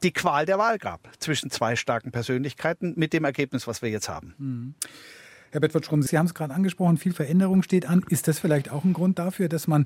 die 0.03 0.11
Qual 0.11 0.45
der 0.45 0.57
Wahl 0.57 0.77
gab 0.77 1.09
zwischen 1.19 1.51
zwei 1.51 1.75
starken 1.75 2.11
Persönlichkeiten 2.11 2.93
mit 2.95 3.13
dem 3.13 3.25
Ergebnis, 3.25 3.67
was 3.67 3.81
wir 3.81 3.89
jetzt 3.89 4.09
haben. 4.09 4.35
Mhm. 4.37 4.75
Herr 5.51 5.61
Bedford-Schrumm, 5.61 6.03
Sie 6.03 6.17
haben 6.17 6.27
es 6.27 6.33
gerade 6.33 6.53
angesprochen, 6.53 6.97
viel 6.97 7.13
Veränderung 7.13 7.63
steht 7.63 7.87
an. 7.87 8.03
Ist 8.09 8.27
das 8.27 8.39
vielleicht 8.39 8.71
auch 8.71 8.83
ein 8.83 8.93
Grund 8.93 9.17
dafür, 9.19 9.49
dass 9.49 9.67
man 9.67 9.85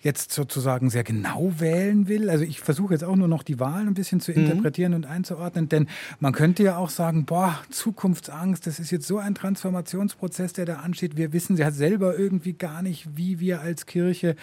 jetzt 0.00 0.32
sozusagen 0.32 0.90
sehr 0.90 1.02
genau 1.02 1.52
wählen 1.58 2.06
will? 2.08 2.30
Also 2.30 2.44
ich 2.44 2.60
versuche 2.60 2.94
jetzt 2.94 3.04
auch 3.04 3.16
nur 3.16 3.28
noch 3.28 3.42
die 3.42 3.58
Wahlen 3.58 3.88
ein 3.88 3.94
bisschen 3.94 4.20
zu 4.20 4.30
mhm. 4.30 4.38
interpretieren 4.38 4.92
mhm. 4.92 4.96
und 4.96 5.06
einzuordnen, 5.06 5.68
denn 5.68 5.88
man 6.20 6.32
könnte 6.32 6.62
ja 6.62 6.76
auch 6.76 6.90
sagen, 6.90 7.24
boah, 7.24 7.58
Zukunftsangst, 7.70 8.66
das 8.66 8.78
ist 8.78 8.90
jetzt 8.90 9.06
so 9.06 9.18
ein 9.18 9.34
Transformationsprozess, 9.34 10.52
der 10.52 10.66
da 10.66 10.76
ansteht. 10.76 11.16
Wir 11.16 11.32
wissen 11.32 11.56
ja 11.56 11.70
selber 11.70 12.18
irgendwie 12.18 12.52
gar 12.52 12.82
nicht, 12.82 13.16
wie 13.16 13.40
wir 13.40 13.60
als 13.60 13.86
Kirche 13.86 14.36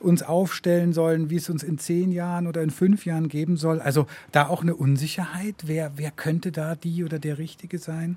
uns 0.00 0.22
aufstellen 0.22 0.92
sollen, 0.92 1.30
wie 1.30 1.36
es 1.36 1.50
uns 1.50 1.62
in 1.62 1.78
zehn 1.78 2.12
Jahren 2.12 2.46
oder 2.46 2.62
in 2.62 2.70
fünf 2.70 3.06
Jahren 3.06 3.28
geben 3.28 3.56
soll. 3.56 3.80
Also 3.80 4.06
da 4.30 4.46
auch 4.46 4.62
eine 4.62 4.76
Unsicherheit. 4.76 5.56
Wer, 5.64 5.92
wer 5.96 6.10
könnte 6.10 6.52
da 6.52 6.74
die 6.74 7.04
oder 7.04 7.18
der 7.18 7.38
Richtige 7.38 7.78
sein? 7.78 8.16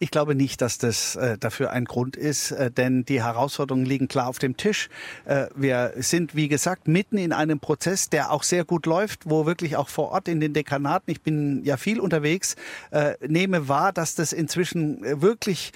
Ich 0.00 0.12
glaube 0.12 0.36
nicht, 0.36 0.60
dass 0.60 0.78
das 0.78 1.16
äh, 1.16 1.38
dafür 1.38 1.72
ein 1.72 1.84
Grund 1.84 2.16
ist, 2.16 2.52
äh, 2.52 2.70
denn 2.70 3.04
die 3.04 3.22
Herausforderungen 3.22 3.84
liegen 3.84 4.06
klar 4.06 4.28
auf 4.28 4.38
dem 4.38 4.56
Tisch. 4.56 4.88
Äh, 5.24 5.46
wir 5.56 5.92
sind, 5.96 6.36
wie 6.36 6.48
gesagt, 6.48 6.86
mitten 6.86 7.18
in 7.18 7.32
einem 7.32 7.58
Prozess, 7.58 8.08
der 8.08 8.30
auch 8.30 8.44
sehr 8.44 8.64
gut 8.64 8.86
läuft, 8.86 9.28
wo 9.28 9.44
wirklich 9.44 9.76
auch 9.76 9.88
vor 9.88 10.10
Ort 10.12 10.28
in 10.28 10.38
den 10.38 10.52
Dekanaten, 10.52 11.10
ich 11.10 11.22
bin 11.22 11.64
ja 11.64 11.76
viel 11.76 11.98
unterwegs, 11.98 12.54
äh, 12.92 13.14
nehme 13.26 13.68
wahr, 13.68 13.92
dass 13.92 14.14
das 14.14 14.32
inzwischen 14.32 15.02
äh, 15.04 15.20
wirklich 15.20 15.72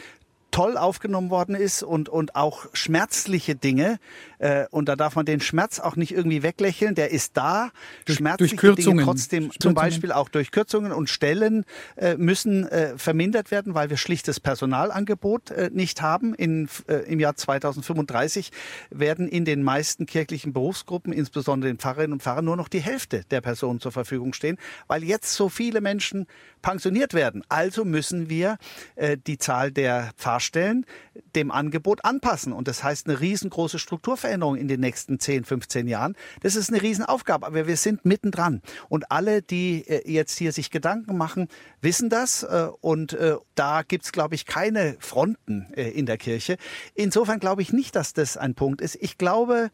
toll 0.53 0.77
aufgenommen 0.77 1.31
worden 1.31 1.57
ist 1.57 1.83
und, 1.83 2.09
und 2.09 2.37
auch 2.37 2.67
schmerzliche 2.75 3.57
Dinge. 3.57 3.99
Äh, 4.39 4.67
und 4.71 4.89
da 4.89 4.97
darf 4.97 5.17
man 5.17 5.25
den 5.25 5.41
Schmerz 5.41 5.81
auch 5.81 5.97
nicht 5.97 6.13
irgendwie 6.13 6.43
weglächeln. 6.43 6.95
Der 6.95 7.11
ist 7.11 7.37
da. 7.37 7.71
Durch, 8.05 8.19
schmerzliche 8.19 8.57
durch 8.57 8.61
Kürzungen. 8.61 8.99
Dinge 8.99 9.05
trotzdem, 9.05 9.51
zum 9.59 9.75
Beispiel 9.75 10.13
auch 10.13 10.29
durch 10.29 10.53
Kürzungen 10.53 10.93
und 10.93 11.09
Stellen 11.09 11.65
äh, 11.97 12.17
müssen 12.17 12.69
äh, 12.69 12.97
vermindert 12.99 13.51
werden, 13.51 13.75
weil 13.75 13.91
wir 13.91 13.97
schlichtes 13.97 14.39
Personalangebot 14.41 15.51
äh, 15.51 15.71
nicht 15.73 16.03
haben. 16.03 16.35
In, 16.35 16.69
äh, 16.87 16.97
Im 17.11 17.19
Jahr 17.19 17.35
2035 17.35 18.53
werden 18.91 19.29
in 19.29 19.45
den 19.45 19.63
meisten 19.63 20.05
kirchlichen 20.05 20.53
Berufsgruppen, 20.53 21.13
insbesondere 21.13 21.73
den 21.73 21.79
Pfarrerinnen 21.79 22.13
und 22.13 22.23
Pfarrern, 22.23 22.45
nur 22.45 22.57
noch 22.57 22.69
die 22.69 22.81
Hälfte 22.81 23.25
der 23.31 23.41
Personen 23.41 23.81
zur 23.81 23.91
Verfügung 23.91 24.35
stehen, 24.35 24.59
weil 24.87 25.03
jetzt 25.03 25.33
so 25.33 25.49
viele 25.49 25.81
Menschen 25.81 26.27
pensioniert 26.61 27.15
werden. 27.15 27.43
Also 27.49 27.87
müssen 27.87 28.29
wir 28.29 28.59
äh, 28.97 29.17
die 29.17 29.39
Zahl 29.39 29.73
der 29.73 30.11
Pfarrstellen 30.43 30.87
dem 31.35 31.51
Angebot 31.51 32.05
anpassen. 32.05 32.53
Und 32.53 32.69
das 32.69 32.83
heißt 32.83 33.07
eine 33.07 33.21
riesengroße 33.21 33.79
Strukturveränderung 33.79 34.57
in 34.57 34.69
den 34.69 34.81
nächsten 34.81 35.19
10, 35.19 35.45
15 35.45 35.89
Jahren. 35.89 36.17
Das 36.41 36.57
ist 36.57 36.71
eine 36.71 36.83
Riesenaufgabe, 36.83 37.47
aber 37.47 37.67
wir 37.67 37.77
sind 37.77 38.05
mittendran. 38.05 38.63
Und 38.89 39.11
alle, 39.11 39.43
die 39.43 39.87
äh, 39.87 40.11
jetzt 40.11 40.37
hier 40.39 40.53
sich 40.53 40.71
Gedanken 40.71 41.17
machen, 41.17 41.49
wissen 41.81 42.11
das. 42.11 42.43
Äh, 42.43 42.69
und 42.81 43.13
äh, 43.15 43.37
da 43.55 43.83
gibt 43.83 44.05
es, 44.05 44.13
glaube 44.13 44.35
ich, 44.35 44.47
keine 44.47 44.97
Fronten 44.99 45.67
in 45.75 46.07
der 46.07 46.17
Kirche. 46.17 46.57
Insofern 46.95 47.39
glaube 47.39 47.63
ich 47.63 47.73
nicht, 47.73 47.95
dass 47.95 48.13
das 48.13 48.37
ein 48.37 48.55
Punkt 48.55 48.81
ist. 48.81 48.97
Ich 49.01 49.19
glaube, 49.19 49.71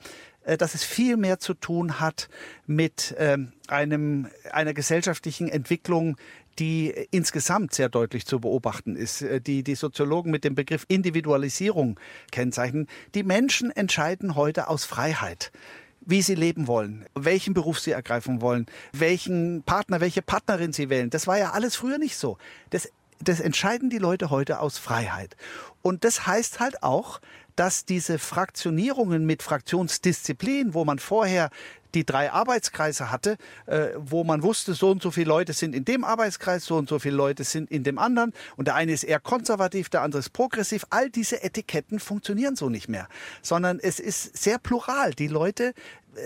dass 0.59 0.75
es 0.75 0.83
viel 0.83 1.17
mehr 1.17 1.39
zu 1.39 1.55
tun 1.55 2.01
hat 2.01 2.29
mit 2.67 3.15
ähm, 3.19 3.53
einem, 3.67 4.29
einer 4.51 4.73
gesellschaftlichen 4.73 5.49
Entwicklung, 5.49 6.17
die 6.59 6.89
insgesamt 7.11 7.75
sehr 7.75 7.89
deutlich 7.89 8.27
zu 8.27 8.41
beobachten 8.41 8.97
ist, 8.97 9.23
äh, 9.23 9.41
die 9.41 9.63
die 9.63 9.75
Soziologen 9.75 10.31
mit 10.31 10.45
dem 10.45 10.55
Begriff 10.55 10.85
Individualisierung 10.89 11.99
kennzeichnen. 12.31 12.87
Die 13.15 13.23
Menschen 13.23 13.71
entscheiden 13.71 14.35
heute 14.35 14.69
aus 14.69 14.85
Freiheit 14.85 15.53
wie 16.01 16.23
sie 16.23 16.37
leben 16.37 16.67
wollen, 16.67 17.05
welchen 17.15 17.53
Beruf 17.53 17.81
sie 17.81 17.91
ergreifen 17.91 18.41
wollen, 18.41 18.65
welchen 18.93 19.63
Partner, 19.65 20.01
welche 20.01 20.23
Partnerin 20.23 20.73
sie 20.73 20.89
wählen. 20.89 21.11
Das 21.11 21.27
war 21.27 21.37
ja 21.37 21.51
alles 21.51 21.77
früher 21.77 21.99
nicht 21.99 22.17
so. 22.17 22.39
Das, 22.71 22.89
das 23.21 23.41
entscheiden 23.41 23.91
die 23.91 23.99
Leute 23.99 24.31
heute 24.31 24.61
aus 24.61 24.79
Freiheit. 24.79 25.37
Und 25.83 26.05
das 26.05 26.27
heißt 26.27 26.61
halt 26.61 26.83
auch, 26.83 27.21
dass 27.59 27.85
diese 27.85 28.21
Fraktionierungen 28.21 29.27
mit 29.27 29.43
Fraktionsdisziplin, 29.43 30.75
wo 30.75 30.85
man 30.85 31.01
vorher 31.01 31.51
die 31.95 32.05
drei 32.05 32.31
Arbeitskreise 32.31 33.11
hatte, 33.11 33.37
äh, 33.67 33.89
wo 33.97 34.23
man 34.23 34.43
wusste, 34.45 34.75
so 34.75 34.91
und 34.91 35.03
so 35.03 35.11
viele 35.11 35.27
Leute 35.27 35.55
sind 35.55 35.75
in 35.75 35.85
dem 35.85 36.05
Arbeitskreis, 36.05 36.65
so 36.65 36.77
und 36.77 36.89
so 36.89 37.01
viele 37.01 37.17
Leute 37.17 37.43
sind 37.43 37.71
in 37.71 37.83
dem 37.83 37.99
anderen 37.99 38.33
und 38.57 38.69
der 38.69 38.77
eine 38.77 38.93
ist 38.93 39.03
eher 39.03 39.19
konservativ, 39.19 39.89
der 39.89 40.03
andere 40.03 40.21
ist 40.21 40.33
progressiv. 40.33 40.87
All 40.91 41.11
diese 41.11 41.43
Etiketten 41.43 41.99
funktionieren 41.99 42.55
so 42.55 42.69
nicht 42.69 42.89
mehr, 42.89 43.09
sondern 43.43 43.81
es 43.81 43.99
ist 43.99 44.37
sehr 44.37 44.59
plural. 44.59 45.15
Die 45.15 45.29
Leute 45.29 45.73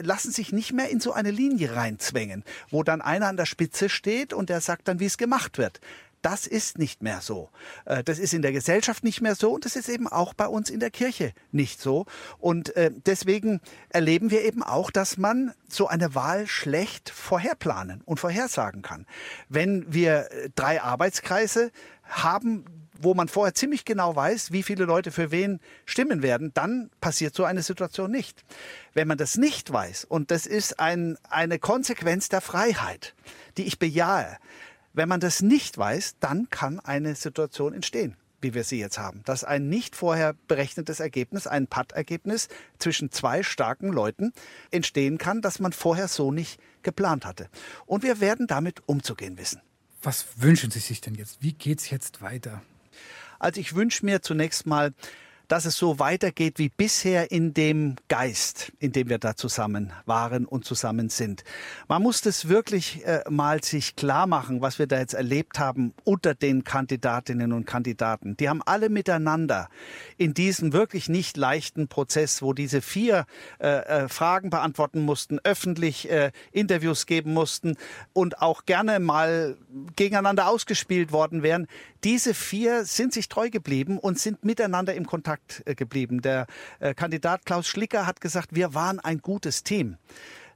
lassen 0.01 0.33
sich 0.33 0.53
nicht 0.53 0.73
mehr 0.73 0.91
in 0.91 1.01
so 1.01 1.13
eine 1.13 1.31
Linie 1.31 1.77
reinzwängen, 1.77 2.45
wo 2.71 2.83
dann 2.83 3.01
einer 3.01 3.29
an 3.29 3.37
der 3.37 3.47
Spitze 3.47 3.89
steht 3.89 4.33
und 4.33 4.51
der 4.51 4.61
sagt 4.61 4.89
dann, 4.89 5.01
wie 5.01 5.07
es 5.07 5.19
gemacht 5.19 5.59
wird. 5.59 5.81
Das 6.23 6.47
ist 6.47 6.79
nicht 6.79 7.03
mehr 7.03 7.21
so. 7.21 7.51
Äh, 7.85 8.05
das 8.05 8.19
ist 8.19 8.33
in 8.33 8.43
der 8.43 8.53
Gesellschaft 8.53 9.05
nicht 9.05 9.21
mehr 9.21 9.35
so 9.35 9.53
und 9.53 9.65
das 9.65 9.77
ist 9.77 9.89
eben 9.89 10.09
auch 10.09 10.35
bei 10.35 10.47
uns 10.47 10.71
in 10.71 10.81
der 10.81 10.91
Kirche 10.91 11.33
nicht 11.51 11.81
so. 11.81 12.07
Und 12.39 12.75
äh, 12.77 12.91
deswegen 13.07 13.61
erleben 13.91 14.31
wir 14.31 14.43
eben 14.43 14.63
auch, 14.63 14.91
dass 14.91 15.19
man 15.19 15.53
so 15.69 15.89
eine 15.89 16.15
Wahl 16.15 16.47
schlecht 16.47 17.11
vorherplanen 17.11 18.03
und 18.05 18.21
vorhersagen 18.21 18.83
kann. 18.83 19.07
Wenn 19.49 19.93
wir 19.93 20.31
äh, 20.31 20.51
drei 20.55 20.81
Arbeitskreise 20.81 21.73
haben, 22.05 22.65
wo 23.03 23.15
man 23.15 23.29
vorher 23.29 23.55
ziemlich 23.55 23.85
genau 23.85 24.15
weiß, 24.15 24.53
wie 24.53 24.63
viele 24.63 24.85
Leute 24.85 25.11
für 25.11 25.31
wen 25.31 25.61
stimmen 25.87 26.23
werden, 26.23 26.53
dann 26.55 26.91
passiert 27.01 27.35
so 27.35 27.45
eine 27.45 27.63
Situation 27.63 28.11
nicht. 28.11 28.45
Wenn 28.95 29.09
man 29.09 29.19
das 29.19 29.37
nicht 29.37 29.73
weiß, 29.73 30.05
und 30.05 30.31
das 30.31 30.47
ist 30.47 30.79
ein, 30.79 31.19
eine 31.29 31.59
Konsequenz 31.59 32.29
der 32.29 32.41
Freiheit, 32.41 33.15
die 33.57 33.65
ich 33.65 33.79
bejahe, 33.79 34.39
wenn 34.93 35.09
man 35.09 35.21
das 35.21 35.43
nicht 35.43 35.79
weiß, 35.79 36.17
dann 36.21 36.49
kann 36.51 36.81
eine 36.81 37.15
Situation 37.15 37.75
entstehen 37.75 38.17
wie 38.43 38.55
wir 38.55 38.65
sie 38.65 38.79
jetzt 38.79 38.99
haben. 38.99 39.23
Dass 39.25 39.45
ein 39.45 39.69
nicht 39.69 39.97
vorher 39.97 40.35
berechnetes 40.49 41.01
Ergebnis, 41.01 41.47
ein 41.47 41.67
Patt-Ergebnis 41.67 42.49
zwischen 42.79 43.11
zwei 43.11 43.43
starken 43.43 43.89
Leuten 43.89 44.33
entstehen 44.71 45.19
kann, 45.19 45.41
das 45.41 45.61
man 45.61 45.73
vorher 45.73 46.09
so 46.09 46.33
nicht 46.33 46.61
geplant 46.83 47.25
hatte. 47.25 47.49
Und 47.87 48.03
wir 48.03 48.21
werden 48.21 48.47
damit 48.47 48.83
umzugehen 48.87 49.39
wissen. 49.39 49.61
Was 50.03 50.27
wünschen 50.43 50.71
Sie 50.71 50.81
sich 50.81 51.01
denn 51.01 51.15
jetzt? 51.15 51.41
Wie 51.41 51.53
geht 51.53 51.79
es 51.79 51.91
jetzt 51.91 52.21
weiter? 52.21 52.63
Also 53.39 53.61
ich 53.61 53.75
wünsche 53.75 54.05
mir 54.05 54.21
zunächst 54.23 54.67
mal, 54.67 54.93
dass 55.53 55.67
es 55.67 55.77
so 55.77 55.99
weitergeht 55.99 56.59
wie 56.59 56.71
bisher 56.71 57.31
in 57.31 57.53
dem 57.53 57.97
Geist, 58.09 58.73
in 58.79 58.93
dem 58.93 59.11
wir 59.11 59.19
da 59.19 59.37
zusammen 59.37 59.93
waren 60.07 60.47
und 60.47 60.65
zusammen 60.65 61.11
sind. 61.11 61.45
Man 61.89 62.01
muss 62.01 62.23
das 62.23 62.49
wirklich 62.49 63.05
äh, 63.05 63.21
mal 63.29 63.63
sich 63.63 63.95
klar 63.95 64.27
machen, 64.27 64.63
was 64.63 64.79
wir 64.79 64.87
da 64.87 64.99
jetzt 64.99 65.13
erlebt 65.13 65.59
haben 65.59 65.93
unter 66.05 66.35
den 66.35 66.65
Kandidatinnen 66.65 67.53
und 67.53 67.67
Kandidaten. 67.67 68.35
Die 68.39 68.49
haben 68.49 68.63
alle 68.65 68.89
miteinander 68.89 69.69
in 70.17 70.33
diesem 70.33 70.73
wirklich 70.73 71.11
nicht 71.11 71.37
leichten 71.37 71.87
Prozess, 71.87 72.41
wo 72.41 72.55
diese 72.55 72.81
vier 72.81 73.27
äh, 73.59 74.05
äh, 74.05 74.09
Fragen 74.09 74.49
beantworten 74.49 75.03
mussten, 75.03 75.39
öffentlich 75.45 76.11
äh, 76.11 76.33
Interviews 76.53 77.05
geben 77.05 77.35
mussten 77.35 77.77
und 78.15 78.41
auch 78.41 78.65
gerne 78.65 79.01
mal 79.01 79.59
gegeneinander 79.97 80.49
ausgespielt 80.49 81.13
worden 81.13 81.43
wären. 81.43 81.67
Diese 82.05 82.35
vier 82.35 82.85
sind 82.85 83.13
sich 83.13 83.29
treu 83.29 83.49
geblieben 83.49 83.99
und 83.99 84.19
sind 84.19 84.45
miteinander 84.45 84.95
im 84.95 85.07
Kontakt 85.07 85.63
äh, 85.67 85.75
geblieben. 85.75 86.21
Der 86.21 86.47
äh, 86.81 86.95
Kandidat 86.95 87.47
Klaus 87.47 87.69
Schlicker 87.69 88.07
hat 88.07 88.21
gesagt, 88.21 88.55
wir 88.55 88.75
waren 88.75 88.99
ein 88.99 89.19
gutes 89.19 89.63
Team. 89.63 89.97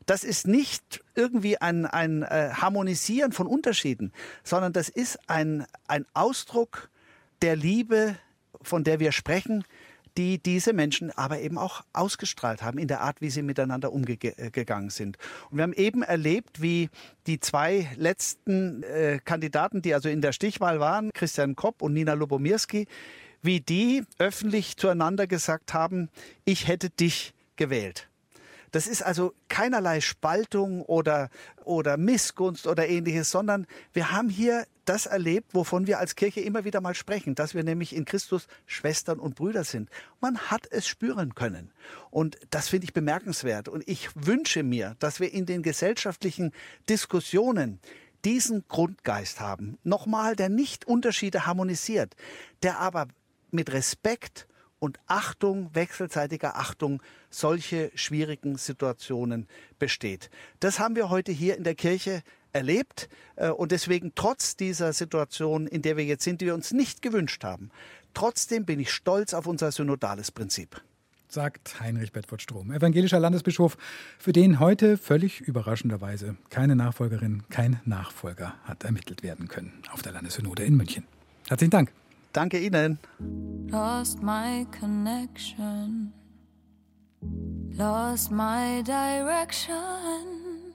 Das 0.06 0.24
ist 0.24 0.46
nicht 0.46 1.04
irgendwie 1.14 1.61
ein, 1.61 1.87
ein 1.87 2.22
äh, 2.22 2.50
Harmonisieren 2.52 3.32
von 3.32 3.46
Unterschieden, 3.46 4.12
sondern 4.44 4.72
das 4.72 4.88
ist 4.88 5.18
ein, 5.28 5.66
ein 5.88 6.06
Ausdruck 6.14 6.90
der 7.42 7.56
Liebe, 7.56 8.16
von 8.62 8.85
der 8.85 9.00
wir 9.00 9.12
sprechen, 9.12 9.64
die 10.16 10.38
diese 10.38 10.72
Menschen 10.72 11.11
aber 11.11 11.40
eben 11.40 11.59
auch 11.59 11.83
ausgestrahlt 11.92 12.62
haben 12.62 12.79
in 12.79 12.88
der 12.88 13.00
Art, 13.00 13.20
wie 13.20 13.31
sie 13.31 13.42
miteinander 13.42 13.92
umgegangen 13.92 14.90
sind. 14.90 15.18
Und 15.50 15.59
wir 15.59 15.62
haben 15.62 15.72
eben 15.72 16.02
erlebt, 16.02 16.62
wie 16.62 16.88
die 17.26 17.40
zwei 17.40 17.90
letzten 17.96 18.83
äh, 18.83 19.18
Kandidaten, 19.24 19.83
die 19.83 19.94
also 19.94 20.09
in 20.09 20.20
der 20.20 20.33
Stichwahl 20.33 20.81
waren, 20.81 21.11
Christian 21.12 21.57
Kopp 21.57 21.83
und 21.83 21.92
Nina 21.92 22.14
Lubomirski, 22.14 22.87
wie 23.42 23.61
die 23.61 24.05
öffentlich 24.18 24.76
zueinander 24.76 25.26
gesagt 25.26 25.74
haben, 25.74 26.09
ich 26.44 26.68
hätte 26.68 26.90
dich 26.90 27.35
gewählt. 27.57 28.09
Das 28.70 28.87
ist 28.87 29.02
also 29.02 29.35
keinerlei 29.48 30.00
Spaltung 30.00 30.83
oder, 30.83 31.31
oder 31.64 31.96
Missgunst 31.96 32.66
oder 32.66 32.88
ähnliches, 32.88 33.31
sondern 33.31 33.66
wir 33.92 34.12
haben 34.12 34.29
hier 34.29 34.66
das 34.85 35.07
erlebt, 35.07 35.55
wovon 35.55 35.87
wir 35.87 35.98
als 35.98 36.14
Kirche 36.14 36.40
immer 36.40 36.64
wieder 36.64 36.81
mal 36.81 36.94
sprechen, 36.94 37.35
dass 37.35 37.55
wir 37.55 37.64
nämlich 37.64 37.94
in 37.94 38.05
Christus 38.05 38.46
Schwestern 38.66 39.18
und 39.18 39.35
Brüder 39.35 39.64
sind. 39.64 39.90
Man 40.20 40.38
hat 40.38 40.66
es 40.70 40.87
spüren 40.87 41.35
können. 41.35 41.72
Und 42.11 42.38
das 42.50 42.68
finde 42.68 42.85
ich 42.85 42.92
bemerkenswert. 42.92 43.68
Und 43.68 43.87
ich 43.88 44.09
wünsche 44.14 44.62
mir, 44.62 44.96
dass 44.98 45.20
wir 45.20 45.33
in 45.33 45.46
den 45.46 45.62
gesellschaftlichen 45.62 46.52
Diskussionen 46.88 47.81
diesen 48.24 48.66
Grundgeist 48.68 49.40
haben. 49.40 49.79
Nochmal, 49.85 50.37
der 50.37 50.48
nicht 50.48 50.87
Unterschiede 50.87 51.46
harmonisiert, 51.46 52.14
der 52.62 52.79
aber 52.79 53.09
mit 53.50 53.72
Respekt 53.72 54.46
und 54.78 54.98
Achtung, 55.06 55.74
wechselseitiger 55.74 56.56
Achtung, 56.56 57.02
solche 57.30 57.90
schwierigen 57.94 58.56
Situationen 58.56 59.46
besteht. 59.78 60.30
Das 60.60 60.78
haben 60.78 60.96
wir 60.96 61.10
heute 61.10 61.32
hier 61.32 61.56
in 61.56 61.64
der 61.64 61.74
Kirche 61.74 62.22
erlebt 62.52 63.08
äh, 63.36 63.50
und 63.50 63.72
deswegen 63.72 64.12
trotz 64.14 64.56
dieser 64.56 64.92
Situation, 64.92 65.66
in 65.66 65.82
der 65.82 65.96
wir 65.96 66.04
jetzt 66.04 66.24
sind, 66.24 66.40
die 66.40 66.46
wir 66.46 66.54
uns 66.54 66.72
nicht 66.72 67.02
gewünscht 67.02 67.44
haben, 67.44 67.70
trotzdem 68.14 68.64
bin 68.64 68.80
ich 68.80 68.92
stolz 68.92 69.34
auf 69.34 69.46
unser 69.46 69.72
synodales 69.72 70.30
Prinzip 70.30 70.80
sagt 71.28 71.80
Heinrich 71.80 72.12
Bedford 72.12 72.40
Strom, 72.40 72.72
evangelischer 72.72 73.18
Landesbischof, 73.18 73.76
für 74.18 74.32
den 74.32 74.60
heute 74.60 74.96
völlig 74.96 75.40
überraschenderweise 75.40 76.36
keine 76.50 76.76
Nachfolgerin, 76.76 77.42
kein 77.50 77.80
Nachfolger 77.84 78.54
hat 78.64 78.84
ermittelt 78.84 79.22
werden 79.22 79.48
können 79.48 79.72
auf 79.92 80.02
der 80.02 80.12
Landessynode 80.12 80.64
in 80.64 80.76
München. 80.76 81.04
Herzlichen 81.48 81.70
Dank. 81.70 81.92
Danke 82.37 82.59
Ihnen. 82.59 82.99
Lost 83.72 84.22
my 84.22 84.66
connection. 84.70 86.12
Lost 87.79 88.31
my 88.31 88.83
direction. 88.85 90.75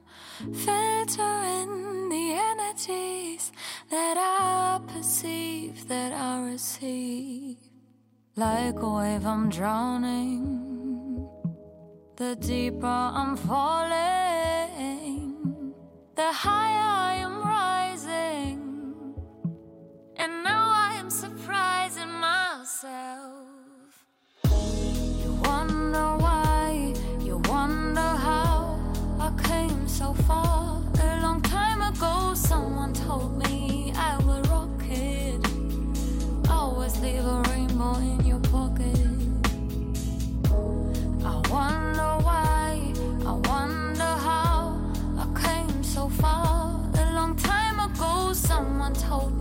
Filter 0.65 1.43
in 1.61 2.09
the 2.09 2.33
energies 2.51 3.51
that 3.91 4.17
I 4.17 4.79
perceive, 4.91 5.87
that 5.87 6.11
I 6.13 6.49
receive. 6.51 7.57
Like 8.35 8.79
a 8.81 8.89
wave, 8.89 9.27
I'm 9.27 9.49
drowning. 9.51 11.27
The 12.15 12.35
deeper 12.37 12.87
I'm 12.87 13.37
falling, 13.37 13.83
the 16.15 16.31
higher 16.31 16.91
I 17.11 17.13
am 17.27 17.35
rising. 17.43 18.59
And 20.17 20.43
now 20.43 20.60
surprising 21.51 22.11
myself. 22.11 24.05
You 25.21 25.33
wonder 25.43 26.15
why, 26.17 26.93
you 27.19 27.41
wonder 27.49 27.99
how 27.99 28.79
I 29.19 29.31
came 29.43 29.85
so 29.85 30.13
far. 30.13 30.81
A 31.01 31.21
long 31.21 31.41
time 31.41 31.81
ago, 31.81 32.33
someone 32.35 32.93
told 32.93 33.37
me 33.37 33.91
I 33.97 34.17
would 34.23 34.47
rock 34.47 34.81
it. 34.89 35.45
Always 36.49 36.97
leave 37.01 37.25
a 37.25 37.43
rainbow 37.49 37.95
in 37.95 38.25
your 38.25 38.39
pocket. 38.39 39.09
I 41.25 41.35
wonder 41.49 42.11
why, 42.27 42.93
I 43.25 43.33
wonder 43.49 44.13
how 44.29 44.79
I 45.17 45.25
came 45.41 45.83
so 45.83 46.07
far. 46.07 46.79
A 46.97 47.13
long 47.13 47.35
time 47.35 47.77
ago, 47.91 48.31
someone 48.31 48.93
told 48.93 49.33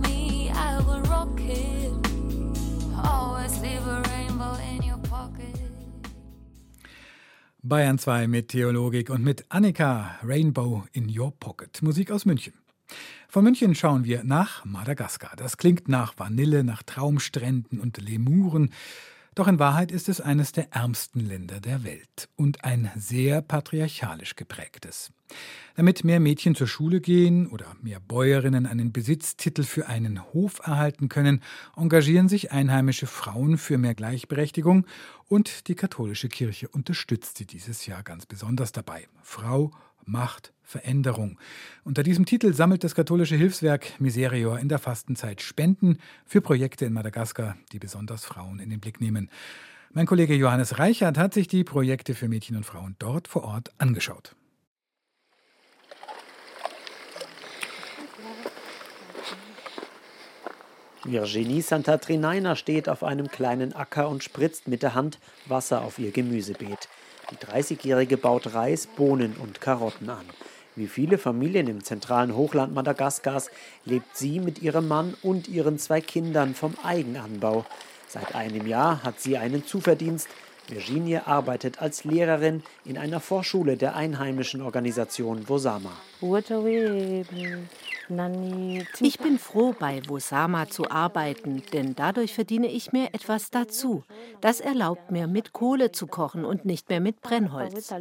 Bayern 7.63 7.99
2 7.99 8.27
mit 8.27 8.47
Theologik 8.47 9.11
und 9.11 9.23
mit 9.23 9.45
Annika 9.49 10.17
Rainbow 10.23 10.83
in 10.93 11.15
Your 11.15 11.31
Pocket. 11.39 11.79
Musik 11.83 12.09
aus 12.09 12.25
München. 12.25 12.53
Von 13.29 13.43
München 13.43 13.75
schauen 13.75 14.03
wir 14.03 14.23
nach 14.23 14.65
Madagaskar. 14.65 15.35
Das 15.37 15.57
klingt 15.57 15.87
nach 15.87 16.17
Vanille, 16.17 16.63
nach 16.63 16.81
Traumstränden 16.81 17.79
und 17.79 18.01
Lemuren. 18.01 18.71
Doch 19.33 19.47
in 19.47 19.59
Wahrheit 19.59 19.93
ist 19.93 20.09
es 20.09 20.19
eines 20.19 20.51
der 20.51 20.73
ärmsten 20.73 21.21
Länder 21.21 21.61
der 21.61 21.85
Welt 21.85 22.27
und 22.35 22.65
ein 22.65 22.91
sehr 22.97 23.41
patriarchalisch 23.41 24.35
geprägtes. 24.35 25.13
Damit 25.75 26.03
mehr 26.03 26.19
Mädchen 26.19 26.53
zur 26.53 26.67
Schule 26.67 26.99
gehen 26.99 27.47
oder 27.47 27.73
mehr 27.81 28.01
Bäuerinnen 28.01 28.65
einen 28.65 28.91
Besitztitel 28.91 29.63
für 29.63 29.87
einen 29.87 30.21
Hof 30.33 30.59
erhalten 30.67 31.07
können, 31.07 31.41
engagieren 31.77 32.27
sich 32.27 32.51
einheimische 32.51 33.07
Frauen 33.07 33.57
für 33.57 33.77
mehr 33.77 33.95
Gleichberechtigung 33.95 34.85
und 35.29 35.69
die 35.69 35.75
katholische 35.75 36.27
Kirche 36.27 36.67
unterstützt 36.67 37.37
sie 37.37 37.45
dieses 37.45 37.85
Jahr 37.85 38.03
ganz 38.03 38.25
besonders 38.25 38.73
dabei. 38.73 39.07
Frau, 39.23 39.71
Macht, 40.05 40.53
Veränderung. 40.63 41.37
Unter 41.83 42.03
diesem 42.03 42.25
Titel 42.25 42.53
sammelt 42.53 42.83
das 42.83 42.95
katholische 42.95 43.35
Hilfswerk 43.35 43.99
Miserior 43.99 44.59
in 44.59 44.69
der 44.69 44.79
Fastenzeit 44.79 45.41
Spenden 45.41 45.97
für 46.25 46.41
Projekte 46.41 46.85
in 46.85 46.93
Madagaskar, 46.93 47.57
die 47.71 47.79
besonders 47.79 48.25
Frauen 48.25 48.59
in 48.59 48.69
den 48.69 48.79
Blick 48.79 49.01
nehmen. 49.01 49.29
Mein 49.93 50.05
Kollege 50.05 50.33
Johannes 50.35 50.79
Reichert 50.79 51.17
hat 51.17 51.33
sich 51.33 51.47
die 51.47 51.63
Projekte 51.65 52.15
für 52.15 52.29
Mädchen 52.29 52.55
und 52.55 52.65
Frauen 52.65 52.95
dort 52.99 53.27
vor 53.27 53.43
Ort 53.43 53.71
angeschaut. 53.77 54.35
Virginie 61.03 61.61
Santatrinaina 61.61 62.55
steht 62.55 62.87
auf 62.87 63.03
einem 63.03 63.27
kleinen 63.27 63.73
Acker 63.73 64.07
und 64.07 64.23
spritzt 64.23 64.67
mit 64.67 64.83
der 64.83 64.93
Hand 64.93 65.19
Wasser 65.47 65.81
auf 65.81 65.97
ihr 65.97 66.11
Gemüsebeet. 66.11 66.87
Die 67.31 67.37
30-Jährige 67.37 68.17
baut 68.17 68.53
Reis, 68.53 68.87
Bohnen 68.87 69.35
und 69.41 69.61
Karotten 69.61 70.09
an. 70.09 70.25
Wie 70.75 70.87
viele 70.87 71.17
Familien 71.17 71.67
im 71.67 71.83
zentralen 71.83 72.35
Hochland 72.35 72.73
Madagaskars 72.73 73.49
lebt 73.85 74.17
sie 74.17 74.39
mit 74.39 74.61
ihrem 74.61 74.87
Mann 74.87 75.15
und 75.21 75.47
ihren 75.47 75.79
zwei 75.79 76.01
Kindern 76.01 76.55
vom 76.55 76.75
Eigenanbau. 76.83 77.65
Seit 78.07 78.35
einem 78.35 78.67
Jahr 78.67 79.03
hat 79.03 79.21
sie 79.21 79.37
einen 79.37 79.65
Zuverdienst. 79.65 80.27
Virginie 80.71 81.27
arbeitet 81.27 81.81
als 81.81 82.03
Lehrerin 82.03 82.63
in 82.85 82.97
einer 82.97 83.19
Vorschule 83.19 83.77
der 83.77 83.95
einheimischen 83.95 84.61
Organisation 84.61 85.47
Wosama. 85.47 85.91
Ich 88.99 89.19
bin 89.19 89.39
froh, 89.39 89.73
bei 89.79 90.01
Wosama 90.07 90.67
zu 90.67 90.89
arbeiten, 90.89 91.63
denn 91.71 91.95
dadurch 91.95 92.33
verdiene 92.33 92.67
ich 92.67 92.91
mir 92.91 93.13
etwas 93.13 93.51
dazu. 93.51 94.03
Das 94.41 94.59
erlaubt 94.59 95.11
mir, 95.11 95.27
mit 95.27 95.53
Kohle 95.53 95.91
zu 95.91 96.07
kochen 96.07 96.43
und 96.43 96.65
nicht 96.65 96.89
mehr 96.89 96.99
mit 96.99 97.21
Brennholz. 97.21 97.93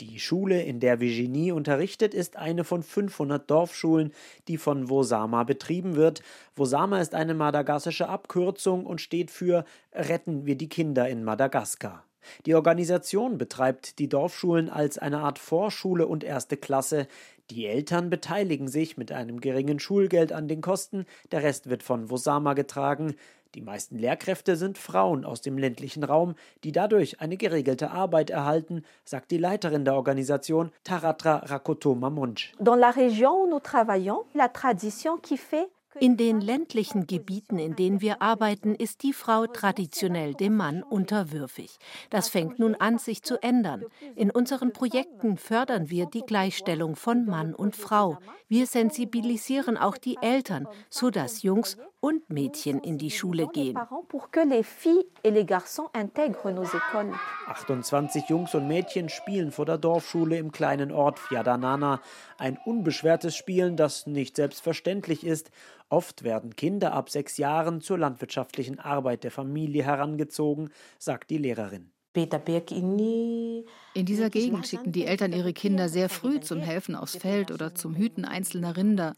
Die 0.00 0.18
Schule, 0.18 0.60
in 0.62 0.80
der 0.80 0.98
Virginie 0.98 1.54
unterrichtet, 1.54 2.14
ist 2.14 2.36
eine 2.36 2.64
von 2.64 2.82
500 2.82 3.48
Dorfschulen, 3.48 4.12
die 4.48 4.58
von 4.58 4.90
Wosama 4.90 5.44
betrieben 5.44 5.94
wird. 5.94 6.20
Wosama 6.56 7.00
ist 7.00 7.14
eine 7.14 7.34
madagassische 7.34 8.08
Abkürzung 8.08 8.86
und 8.86 9.00
steht 9.00 9.30
für 9.30 9.64
Retten 9.92 10.46
wir 10.46 10.56
die 10.56 10.68
Kinder 10.68 11.08
in 11.08 11.22
Madagaskar. 11.22 12.04
Die 12.44 12.56
Organisation 12.56 13.38
betreibt 13.38 14.00
die 14.00 14.08
Dorfschulen 14.08 14.68
als 14.68 14.98
eine 14.98 15.20
Art 15.20 15.38
Vorschule 15.38 16.08
und 16.08 16.24
erste 16.24 16.56
Klasse. 16.56 17.06
Die 17.50 17.66
Eltern 17.66 18.10
beteiligen 18.10 18.66
sich 18.66 18.96
mit 18.96 19.12
einem 19.12 19.40
geringen 19.40 19.78
Schulgeld 19.78 20.32
an 20.32 20.48
den 20.48 20.60
Kosten, 20.60 21.04
der 21.30 21.42
Rest 21.42 21.68
wird 21.68 21.82
von 21.84 22.10
Wosama 22.10 22.54
getragen. 22.54 23.14
Die 23.54 23.60
meisten 23.60 23.96
Lehrkräfte 23.98 24.56
sind 24.56 24.78
Frauen 24.78 25.24
aus 25.24 25.40
dem 25.40 25.58
ländlichen 25.58 26.02
Raum, 26.02 26.34
die 26.64 26.72
dadurch 26.72 27.20
eine 27.20 27.36
geregelte 27.36 27.92
Arbeit 27.92 28.30
erhalten, 28.30 28.84
sagt 29.04 29.30
die 29.30 29.38
Leiterin 29.38 29.84
der 29.84 29.94
Organisation 29.94 30.72
Taratra 30.82 31.36
Rakoto 31.36 31.94
Mamunj. 31.94 32.52
Dans 32.58 32.76
la 32.76 32.90
région 32.90 33.44
où 33.44 33.46
nous 33.48 33.60
travaillons, 33.60 34.24
la 34.34 34.48
tradition 34.48 35.16
qui 35.18 35.36
fait 35.36 35.68
In 36.00 36.16
den 36.16 36.40
ländlichen 36.40 37.06
Gebieten, 37.06 37.58
in 37.58 37.76
denen 37.76 38.00
wir 38.00 38.20
arbeiten, 38.20 38.74
ist 38.74 39.04
die 39.04 39.12
Frau 39.12 39.46
traditionell 39.46 40.34
dem 40.34 40.56
Mann 40.56 40.82
unterwürfig. 40.82 41.78
Das 42.10 42.28
fängt 42.28 42.58
nun 42.58 42.74
an, 42.74 42.98
sich 42.98 43.22
zu 43.22 43.40
ändern. 43.40 43.84
In 44.16 44.30
unseren 44.32 44.72
Projekten 44.72 45.36
fördern 45.36 45.90
wir 45.90 46.06
die 46.06 46.22
Gleichstellung 46.22 46.96
von 46.96 47.26
Mann 47.26 47.54
und 47.54 47.76
Frau. 47.76 48.18
Wir 48.48 48.66
sensibilisieren 48.66 49.76
auch 49.76 49.96
die 49.96 50.18
Eltern, 50.20 50.66
sodass 50.90 51.42
Jungs 51.42 51.76
und 52.04 52.28
Mädchen 52.28 52.80
in 52.80 52.98
die 52.98 53.10
Schule 53.10 53.48
gehen. 53.48 53.72
parents 53.72 54.04
pour 54.08 54.30
que 54.30 54.40
les 54.40 54.62
filles 54.62 55.06
et 55.22 55.30
les 55.30 55.46
garçons 55.46 55.88
intègrent 55.94 56.52
nos 56.52 56.66
écoles. 56.66 57.14
28 57.46 58.28
Jungs 58.28 58.54
und 58.54 58.68
Mädchen 58.68 59.08
spielen 59.08 59.50
vor 59.50 59.64
der 59.64 59.78
Dorfschule 59.78 60.36
im 60.36 60.52
kleinen 60.52 60.92
Ort 60.92 61.18
Fiadanana. 61.18 62.02
Ein 62.36 62.58
unbeschwertes 62.66 63.34
Spielen, 63.34 63.78
das 63.78 64.06
nicht 64.06 64.36
selbstverständlich 64.36 65.24
ist. 65.24 65.50
Oft 65.88 66.24
werden 66.24 66.56
Kinder 66.56 66.92
ab 66.92 67.08
sechs 67.08 67.38
Jahren 67.38 67.80
zur 67.80 67.96
landwirtschaftlichen 67.96 68.78
Arbeit 68.78 69.24
der 69.24 69.30
Familie 69.30 69.84
herangezogen, 69.84 70.68
sagt 70.98 71.30
die 71.30 71.38
Lehrerin. 71.38 71.90
In 72.14 73.64
dieser 74.04 74.28
Gegend 74.28 74.66
schicken 74.66 74.92
die 74.92 75.06
Eltern 75.06 75.32
ihre 75.32 75.54
Kinder 75.54 75.88
sehr 75.88 76.10
früh 76.10 76.38
zum 76.40 76.60
Helfen 76.60 76.96
aufs 76.96 77.16
Feld 77.16 77.50
oder 77.50 77.74
zum 77.74 77.96
Hüten 77.96 78.26
einzelner 78.26 78.76
Rinder. 78.76 79.14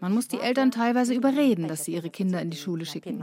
Man 0.00 0.14
muss 0.14 0.26
die 0.26 0.40
Eltern 0.40 0.70
teilweise 0.70 1.12
überreden, 1.12 1.68
dass 1.68 1.84
sie 1.84 1.92
ihre 1.92 2.08
Kinder 2.08 2.40
in 2.40 2.48
die 2.48 2.56
Schule 2.56 2.86
schicken. 2.86 3.22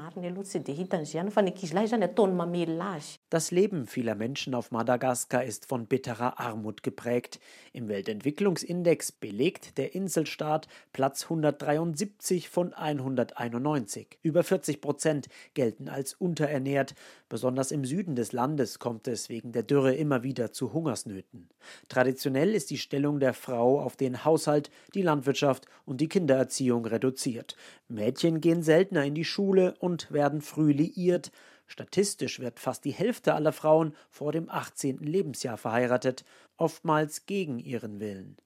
Das 3.32 3.50
Leben 3.50 3.88
vieler 3.88 4.13
Menschen 4.13 4.54
auf 4.54 4.70
Madagaskar 4.70 5.44
ist 5.44 5.66
von 5.66 5.88
bitterer 5.88 6.39
Armut 6.39 6.84
geprägt. 6.84 7.39
Im 7.72 7.88
Weltentwicklungsindex 7.88 9.13
belegt 9.13 9.80
der 9.80 9.96
Inselstaat 9.96 10.68
Platz 10.92 11.24
173 11.24 12.50
von 12.50 12.72
191. 12.74 14.20
Über 14.22 14.44
40 14.44 14.80
Prozent 14.80 15.30
gelten 15.56 15.89
als 15.89 16.13
unterernährt. 16.13 16.94
Besonders 17.30 17.72
im 17.72 17.84
Süden 17.84 18.16
des 18.16 18.32
Landes 18.32 18.78
kommt 18.78 19.08
es 19.08 19.28
wegen 19.28 19.54
der 19.54 19.63
Dürre 19.63 19.96
immer 19.96 20.22
wieder 20.22 20.52
zu 20.52 20.72
Hungersnöten. 20.72 21.50
Traditionell 21.89 22.54
ist 22.54 22.70
die 22.70 22.78
Stellung 22.78 23.20
der 23.20 23.34
Frau 23.34 23.82
auf 23.82 23.96
den 23.96 24.24
Haushalt, 24.24 24.70
die 24.94 25.02
Landwirtschaft 25.02 25.66
und 25.86 26.00
die 26.00 26.10
Kindererziehung 26.44 26.86
reduziert. 26.86 27.56
Mädchen 27.88 28.42
gehen 28.42 28.64
seltener 28.64 29.06
in 29.06 29.16
die 29.16 29.26
Schule 29.26 29.76
und 29.80 30.12
werden 30.12 30.42
früh 30.42 30.72
liiert. 30.72 31.32
Statistisch 31.68 32.40
wird 32.40 32.60
fast 32.60 32.86
die 32.86 32.92
Hälfte 32.92 33.34
aller 33.34 33.54
Frauen 33.54 33.96
vor 34.10 34.32
dem 34.32 34.50
18. 34.50 34.98
Lebensjahr 34.98 35.58
verheiratet, 35.58 36.26
oftmals 36.58 37.26
gegen 37.26 37.60
ihren 37.60 38.00
Willen. 38.00 38.38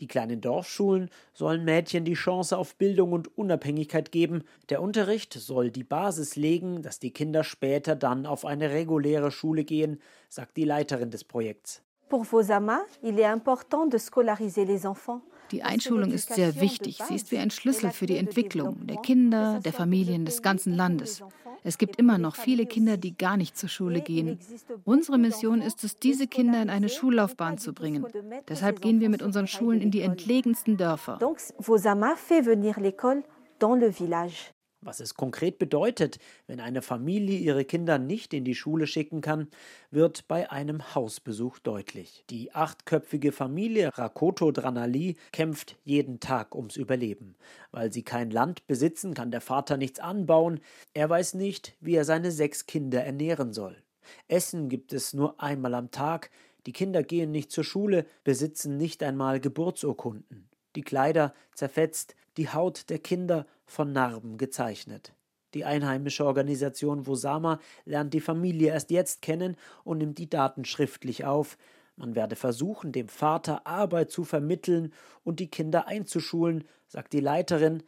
Die 0.00 0.06
kleinen 0.06 0.40
Dorfschulen 0.40 1.08
sollen 1.32 1.64
Mädchen 1.64 2.04
die 2.04 2.14
Chance 2.14 2.58
auf 2.58 2.76
Bildung 2.76 3.12
und 3.12 3.38
Unabhängigkeit 3.38 4.12
geben. 4.12 4.44
Der 4.68 4.82
Unterricht 4.82 5.32
soll 5.32 5.70
die 5.70 5.84
Basis 5.84 6.36
legen, 6.36 6.82
dass 6.82 6.98
die 6.98 7.12
Kinder 7.12 7.42
später 7.42 7.96
dann 7.96 8.26
auf 8.26 8.44
eine 8.44 8.70
reguläre 8.70 9.30
Schule 9.30 9.64
gehen, 9.64 10.00
sagt 10.28 10.56
die 10.56 10.64
Leiterin 10.64 11.10
des 11.10 11.24
Projekts. 11.24 11.82
Pour 12.10 12.30
Vosama, 12.30 12.82
il 13.02 13.18
est 13.18 13.32
important 13.32 13.86
de 13.86 13.98
scolariser 13.98 14.66
les 14.66 14.84
enfants. 14.84 15.22
Die 15.52 15.62
Einschulung 15.62 16.10
ist 16.10 16.34
sehr 16.34 16.60
wichtig. 16.60 16.98
Sie 17.06 17.14
ist 17.14 17.30
wie 17.30 17.38
ein 17.38 17.50
Schlüssel 17.50 17.90
für 17.90 18.06
die 18.06 18.16
Entwicklung 18.16 18.86
der 18.86 18.96
Kinder, 18.96 19.60
der 19.62 19.72
Familien, 19.72 20.24
des 20.24 20.42
ganzen 20.42 20.74
Landes. 20.74 21.22
Es 21.62 21.78
gibt 21.78 21.96
immer 21.96 22.18
noch 22.18 22.34
viele 22.34 22.66
Kinder, 22.66 22.96
die 22.96 23.16
gar 23.16 23.36
nicht 23.36 23.56
zur 23.56 23.68
Schule 23.68 24.00
gehen. 24.00 24.38
Unsere 24.84 25.18
Mission 25.18 25.60
ist 25.60 25.84
es, 25.84 25.96
diese 25.96 26.26
Kinder 26.26 26.60
in 26.60 26.70
eine 26.70 26.88
Schullaufbahn 26.88 27.58
zu 27.58 27.72
bringen. 27.72 28.06
Deshalb 28.48 28.80
gehen 28.80 29.00
wir 29.00 29.10
mit 29.10 29.22
unseren 29.22 29.46
Schulen 29.46 29.80
in 29.80 29.90
die 29.90 30.00
entlegensten 30.00 30.76
Dörfer. 30.76 31.18
Donc, 31.18 31.38
Vosama 31.58 32.16
fait 32.16 32.44
venir 32.44 32.78
l'école 32.78 33.22
dans 33.58 33.78
le 33.78 33.92
village. 33.92 34.52
Was 34.84 34.98
es 34.98 35.14
konkret 35.14 35.60
bedeutet, 35.60 36.18
wenn 36.48 36.58
eine 36.58 36.82
Familie 36.82 37.38
ihre 37.38 37.64
Kinder 37.64 37.98
nicht 37.98 38.34
in 38.34 38.44
die 38.44 38.56
Schule 38.56 38.88
schicken 38.88 39.20
kann, 39.20 39.46
wird 39.92 40.26
bei 40.26 40.50
einem 40.50 40.96
Hausbesuch 40.96 41.60
deutlich. 41.60 42.24
Die 42.30 42.52
achtköpfige 42.52 43.30
Familie 43.30 43.96
Rakoto 43.96 44.50
Dranali 44.50 45.16
kämpft 45.30 45.76
jeden 45.84 46.18
Tag 46.18 46.56
ums 46.56 46.76
Überleben. 46.76 47.36
Weil 47.70 47.92
sie 47.92 48.02
kein 48.02 48.32
Land 48.32 48.66
besitzen, 48.66 49.14
kann 49.14 49.30
der 49.30 49.40
Vater 49.40 49.76
nichts 49.76 50.00
anbauen. 50.00 50.58
Er 50.94 51.08
weiß 51.08 51.34
nicht, 51.34 51.76
wie 51.80 51.94
er 51.94 52.04
seine 52.04 52.32
sechs 52.32 52.66
Kinder 52.66 53.04
ernähren 53.04 53.52
soll. 53.52 53.80
Essen 54.26 54.68
gibt 54.68 54.92
es 54.92 55.14
nur 55.14 55.40
einmal 55.40 55.74
am 55.74 55.92
Tag. 55.92 56.30
Die 56.66 56.72
Kinder 56.72 57.04
gehen 57.04 57.30
nicht 57.30 57.52
zur 57.52 57.62
Schule, 57.62 58.04
besitzen 58.24 58.78
nicht 58.78 59.04
einmal 59.04 59.38
Geburtsurkunden. 59.38 60.48
Die 60.74 60.82
Kleider 60.82 61.34
zerfetzt, 61.54 62.16
die 62.36 62.48
Haut 62.48 62.88
der 62.88 62.98
Kinder 62.98 63.46
von 63.72 63.92
Narben 63.92 64.38
gezeichnet. 64.38 65.12
Die 65.54 65.64
einheimische 65.64 66.24
Organisation 66.24 67.06
Wosama 67.06 67.58
lernt 67.84 68.14
die 68.14 68.20
Familie 68.20 68.70
erst 68.70 68.90
jetzt 68.90 69.22
kennen 69.22 69.56
und 69.84 69.98
nimmt 69.98 70.18
die 70.18 70.30
Daten 70.30 70.64
schriftlich 70.64 71.24
auf. 71.24 71.58
Man 71.96 72.14
werde 72.14 72.36
versuchen, 72.36 72.92
dem 72.92 73.08
Vater 73.08 73.66
Arbeit 73.66 74.10
zu 74.10 74.24
vermitteln 74.24 74.92
und 75.24 75.40
die 75.40 75.48
Kinder 75.48 75.86
einzuschulen, 75.88 76.64
sagt 76.88 77.12
die 77.12 77.20
Leiterin. 77.20 77.82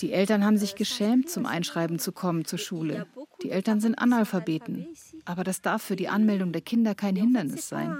Die 0.00 0.12
Eltern 0.12 0.44
haben 0.44 0.58
sich 0.58 0.74
geschämt, 0.74 1.30
zum 1.30 1.46
Einschreiben 1.46 1.98
zu 1.98 2.12
kommen 2.12 2.44
zur 2.44 2.58
Schule. 2.58 3.06
Die 3.42 3.50
Eltern 3.50 3.80
sind 3.80 3.94
Analphabeten. 3.94 4.88
Aber 5.24 5.44
das 5.44 5.62
darf 5.62 5.82
für 5.82 5.96
die 5.96 6.08
Anmeldung 6.08 6.52
der 6.52 6.62
Kinder 6.62 6.94
kein 6.94 7.16
Hindernis 7.16 7.68
sein. 7.68 7.96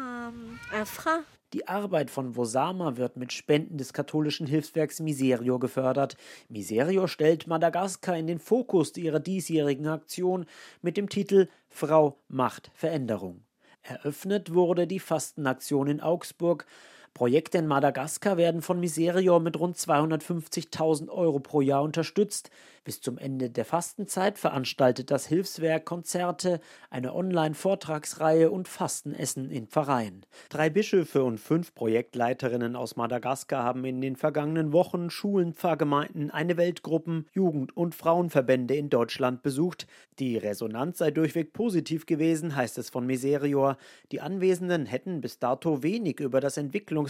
Die 1.52 1.66
Arbeit 1.66 2.10
von 2.10 2.36
Wosama 2.36 2.96
wird 2.96 3.16
mit 3.16 3.32
Spenden 3.32 3.76
des 3.76 3.92
katholischen 3.92 4.46
Hilfswerks 4.46 5.00
Miserio 5.00 5.58
gefördert. 5.58 6.16
Miserio 6.48 7.08
stellt 7.08 7.48
Madagaskar 7.48 8.16
in 8.16 8.28
den 8.28 8.38
Fokus 8.38 8.96
ihrer 8.96 9.18
diesjährigen 9.18 9.88
Aktion 9.88 10.46
mit 10.80 10.96
dem 10.96 11.08
Titel 11.08 11.48
Frau 11.68 12.18
macht 12.28 12.70
Veränderung. 12.74 13.42
Eröffnet 13.82 14.54
wurde 14.54 14.86
die 14.86 15.00
Fastenaktion 15.00 15.88
in 15.88 16.00
Augsburg. 16.00 16.66
Projekte 17.14 17.58
in 17.58 17.66
Madagaskar 17.66 18.36
werden 18.36 18.62
von 18.62 18.80
Miserio 18.80 19.40
mit 19.40 19.58
rund 19.58 19.76
250.000 19.76 21.08
Euro 21.08 21.40
pro 21.40 21.60
Jahr 21.60 21.82
unterstützt. 21.82 22.50
Bis 22.82 23.02
zum 23.02 23.18
Ende 23.18 23.50
der 23.50 23.66
Fastenzeit 23.66 24.38
veranstaltet 24.38 25.10
das 25.10 25.26
Hilfswerk 25.26 25.84
Konzerte, 25.84 26.60
eine 26.88 27.14
Online-Vortragsreihe 27.14 28.50
und 28.50 28.68
Fastenessen 28.68 29.50
in 29.50 29.66
Pfarreien. 29.66 30.24
Drei 30.48 30.70
Bischöfe 30.70 31.22
und 31.22 31.38
fünf 31.38 31.74
Projektleiterinnen 31.74 32.76
aus 32.76 32.96
Madagaskar 32.96 33.62
haben 33.62 33.84
in 33.84 34.00
den 34.00 34.16
vergangenen 34.16 34.72
Wochen 34.72 35.10
Schulen, 35.10 35.52
Pfarrgemeinden, 35.52 36.30
eine 36.30 36.56
Weltgruppen, 36.56 37.26
Jugend- 37.34 37.76
und 37.76 37.94
Frauenverbände 37.94 38.74
in 38.74 38.88
Deutschland 38.88 39.42
besucht. 39.42 39.86
Die 40.18 40.38
Resonanz 40.38 40.98
sei 40.98 41.10
durchweg 41.10 41.52
positiv 41.52 42.06
gewesen, 42.06 42.56
heißt 42.56 42.78
es 42.78 42.88
von 42.88 43.06
Miserior. 43.06 43.76
Die 44.10 44.22
Anwesenden 44.22 44.86
hätten 44.86 45.20
bis 45.20 45.38
dato 45.38 45.82
wenig 45.82 46.18
über 46.18 46.40
das 46.40 46.56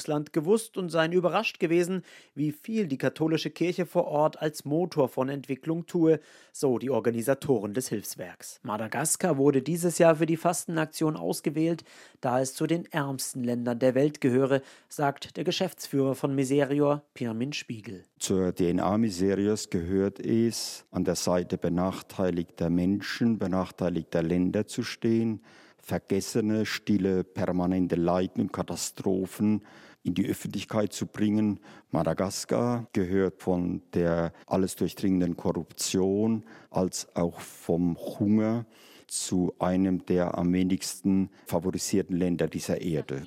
Entwicklungsland 0.00 0.32
gewusst 0.32 0.76
und 0.76 0.88
seien 0.88 1.12
überrascht 1.12 1.60
gewesen, 1.60 2.02
wie 2.34 2.52
viel 2.52 2.86
die 2.86 2.98
katholische 2.98 3.50
Kirche 3.50 3.86
vor 3.86 4.06
Ort 4.06 4.40
als 4.40 4.64
Motor 4.64 5.08
von 5.08 5.28
Entwicklung 5.28 5.86
tue, 5.86 6.20
so 6.52 6.78
die 6.78 6.90
Organisatoren 6.90 7.74
des 7.74 7.88
Hilfswerks. 7.88 8.60
Madagaskar 8.62 9.36
wurde 9.36 9.62
dieses 9.62 9.98
Jahr 9.98 10.16
für 10.16 10.26
die 10.26 10.36
Fastenaktion 10.36 11.16
ausgewählt, 11.16 11.84
da 12.20 12.40
es 12.40 12.54
zu 12.54 12.66
den 12.66 12.86
ärmsten 12.92 13.44
Ländern 13.44 13.78
der 13.78 13.94
Welt 13.94 14.20
gehöre, 14.20 14.62
sagt 14.88 15.36
der 15.36 15.44
Geschäftsführer 15.44 16.14
von 16.14 16.34
Miserior, 16.34 17.02
Pirmin 17.14 17.52
Spiegel. 17.52 18.04
Zur 18.18 18.54
DNA 18.54 18.98
Miseriors 18.98 19.70
gehört 19.70 20.18
es, 20.20 20.84
an 20.90 21.04
der 21.04 21.16
Seite 21.16 21.58
benachteiligter 21.58 22.70
Menschen, 22.70 23.38
benachteiligter 23.38 24.22
Länder 24.22 24.66
zu 24.66 24.82
stehen, 24.82 25.42
vergessene, 25.90 26.66
stille, 26.66 27.24
permanente 27.24 27.96
Leiden 27.96 28.42
und 28.42 28.52
Katastrophen 28.52 29.64
in 30.04 30.14
die 30.14 30.24
Öffentlichkeit 30.28 30.92
zu 30.92 31.06
bringen. 31.06 31.58
Madagaskar 31.90 32.86
gehört 32.92 33.42
von 33.42 33.82
der 33.92 34.32
alles 34.46 34.76
durchdringenden 34.76 35.36
Korruption 35.36 36.44
als 36.70 37.08
auch 37.16 37.40
vom 37.40 37.96
Hunger 37.96 38.66
zu 39.08 39.52
einem 39.58 40.06
der 40.06 40.38
am 40.38 40.52
wenigsten 40.52 41.28
favorisierten 41.46 42.16
Länder 42.16 42.46
dieser 42.46 42.80
Erde. 42.80 43.26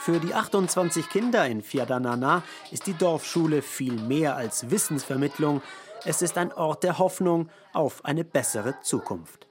Für 0.00 0.18
die 0.18 0.34
28 0.34 1.08
Kinder 1.10 1.46
in 1.46 1.62
Fiadanana 1.62 2.42
ist 2.72 2.88
die 2.88 2.94
Dorfschule 2.94 3.62
viel 3.62 3.92
mehr 3.92 4.34
als 4.34 4.68
Wissensvermittlung. 4.68 5.62
Es 6.04 6.22
ist 6.22 6.36
ein 6.38 6.52
Ort 6.52 6.82
der 6.82 6.98
Hoffnung 6.98 7.50
auf 7.72 8.04
eine 8.04 8.24
bessere 8.24 8.74
Zukunft. 8.82 9.46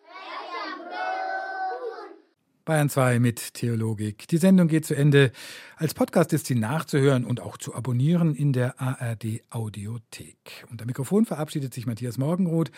Bayern 2.72 2.90
2 2.90 3.20
mit 3.20 3.56
Theologik. 3.56 4.30
Die 4.30 4.38
Sendung 4.38 4.70
geht 4.70 4.86
zu 4.86 4.96
Ende. 4.96 5.34
Als 5.76 5.94
Podcast 5.94 6.32
ist 6.32 6.46
sie 6.46 6.56
nachzuhören 6.56 7.26
und 7.26 7.42
auch 7.42 7.58
zu 7.58 7.76
abonnieren 7.76 8.34
in 8.34 8.54
der 8.54 8.80
ARD 8.80 9.42
Audiothek. 9.50 10.66
Unter 10.72 10.86
Mikrofon 10.86 11.26
verabschiedet 11.26 11.74
sich 11.74 11.86
Matthias 11.86 12.18
Morgenroth. 12.18 12.72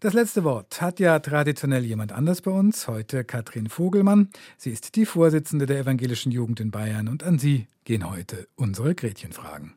Das 0.00 0.14
letzte 0.14 0.42
Wort 0.42 0.80
hat 0.80 1.00
ja 1.00 1.18
traditionell 1.18 1.84
jemand 1.84 2.12
anders 2.12 2.40
bei 2.40 2.50
uns, 2.50 2.88
heute 2.88 3.24
Katrin 3.24 3.68
Vogelmann. 3.68 4.30
Sie 4.56 4.70
ist 4.70 4.96
die 4.96 5.04
Vorsitzende 5.04 5.66
der 5.66 5.80
evangelischen 5.80 6.32
Jugend 6.32 6.58
in 6.60 6.70
Bayern 6.70 7.06
und 7.06 7.22
an 7.22 7.38
sie 7.38 7.66
gehen 7.84 8.08
heute 8.08 8.48
unsere 8.54 8.94
Gretchenfragen. 8.94 9.74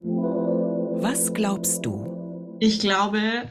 Was 0.00 1.34
glaubst 1.34 1.84
du? 1.84 2.56
Ich 2.58 2.80
glaube, 2.80 3.50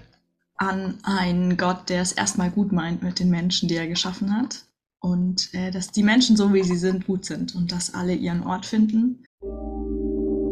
an 0.57 0.95
einen 1.03 1.57
Gott, 1.57 1.89
der 1.89 2.01
es 2.01 2.11
erstmal 2.11 2.49
gut 2.49 2.71
meint 2.71 3.03
mit 3.03 3.19
den 3.19 3.29
Menschen, 3.29 3.69
die 3.69 3.75
er 3.75 3.87
geschaffen 3.87 4.35
hat. 4.35 4.65
Und 4.99 5.53
äh, 5.53 5.71
dass 5.71 5.91
die 5.91 6.03
Menschen 6.03 6.35
so 6.35 6.53
wie 6.53 6.63
sie 6.63 6.75
sind 6.75 7.05
gut 7.05 7.25
sind 7.25 7.55
und 7.55 7.71
dass 7.71 7.93
alle 7.93 8.15
ihren 8.15 8.43
Ort 8.43 8.65
finden. 8.65 9.23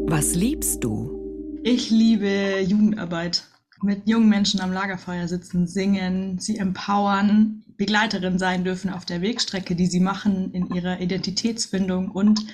Was 0.07 0.35
liebst 0.35 0.83
du? 0.83 1.59
Ich 1.63 1.89
liebe 1.89 2.61
Jugendarbeit. 2.61 3.45
Mit 3.81 4.07
jungen 4.07 4.29
Menschen 4.29 4.61
am 4.61 4.71
Lagerfeuer 4.71 5.27
sitzen, 5.27 5.67
singen, 5.67 6.39
sie 6.39 6.57
empowern, 6.57 7.63
Begleiterin 7.75 8.39
sein 8.39 8.63
dürfen 8.63 8.89
auf 8.89 9.03
der 9.03 9.21
Wegstrecke, 9.21 9.75
die 9.75 9.87
sie 9.87 9.99
machen 9.99 10.51
in 10.53 10.73
ihrer 10.73 11.01
Identitätsfindung 11.01 12.09
und 12.11 12.45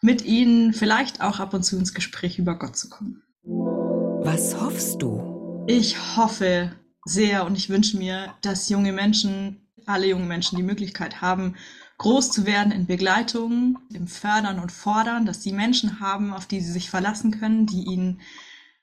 mit 0.00 0.24
ihnen 0.24 0.72
vielleicht 0.72 1.22
auch 1.22 1.40
ab 1.40 1.54
und 1.54 1.64
zu 1.64 1.76
ins 1.76 1.92
Gespräch 1.92 2.38
über 2.38 2.58
Gott 2.58 2.76
zu 2.76 2.88
kommen. 2.88 3.22
Was 3.42 4.60
hoffst 4.60 5.02
du? 5.02 5.64
Ich 5.66 6.16
hoffe, 6.16 6.72
sehr 7.04 7.46
und 7.46 7.56
ich 7.56 7.68
wünsche 7.68 7.96
mir, 7.96 8.34
dass 8.42 8.68
junge 8.68 8.92
Menschen, 8.92 9.68
alle 9.86 10.06
jungen 10.06 10.28
Menschen 10.28 10.56
die 10.56 10.62
Möglichkeit 10.62 11.20
haben, 11.20 11.56
groß 11.98 12.30
zu 12.30 12.46
werden 12.46 12.72
in 12.72 12.86
Begleitung, 12.86 13.78
im 13.92 14.06
Fördern 14.06 14.58
und 14.58 14.72
Fordern, 14.72 15.26
dass 15.26 15.42
sie 15.42 15.52
Menschen 15.52 16.00
haben, 16.00 16.32
auf 16.32 16.46
die 16.46 16.60
sie 16.60 16.72
sich 16.72 16.90
verlassen 16.90 17.38
können, 17.38 17.66
die 17.66 17.84
ihnen 17.84 18.20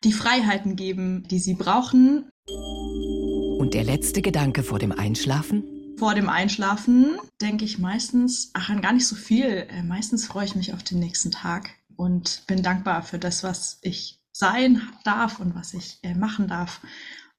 die 0.04 0.14
Freiheiten 0.14 0.76
geben, 0.76 1.28
die 1.28 1.40
sie 1.40 1.56
brauchen. 1.56 2.30
Und 2.48 3.74
der 3.74 3.84
letzte 3.84 4.22
Gedanke 4.22 4.62
vor 4.64 4.78
dem 4.80 4.92
Einschlafen? 4.92 5.64
Vor 5.98 6.14
dem 6.14 6.30
Einschlafen 6.30 7.18
denke 7.42 7.66
ich 7.66 7.80
meistens, 7.80 8.52
ach, 8.54 8.70
an 8.70 8.82
gar 8.82 8.94
nicht 8.94 9.08
so 9.08 9.16
viel. 9.16 9.66
Äh, 9.68 9.82
meistens 9.82 10.28
freue 10.28 10.46
ich 10.46 10.56
mich 10.56 10.74
auf 10.74 10.84
den 10.84 11.00
nächsten 11.00 11.32
Tag 11.32 11.72
und 11.96 12.44
bin 12.46 12.62
dankbar 12.62 13.02
für 13.02 13.18
das, 13.18 13.44
was 13.44 13.80
ich 13.82 14.20
sein 14.32 14.82
darf 15.04 15.40
und 15.40 15.56
was 15.56 15.74
ich 15.74 15.98
äh, 16.04 16.14
machen 16.14 16.48
darf. 16.48 16.82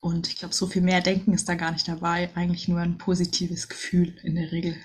Und 0.00 0.28
ich 0.28 0.36
glaube, 0.36 0.54
so 0.54 0.66
viel 0.66 0.82
mehr 0.82 1.00
Denken 1.00 1.32
ist 1.34 1.48
da 1.48 1.54
gar 1.54 1.72
nicht 1.72 1.88
dabei. 1.88 2.30
Eigentlich 2.34 2.68
nur 2.68 2.80
ein 2.80 2.98
positives 2.98 3.68
Gefühl 3.68 4.16
in 4.22 4.36
der 4.36 4.52
Regel. 4.52 4.76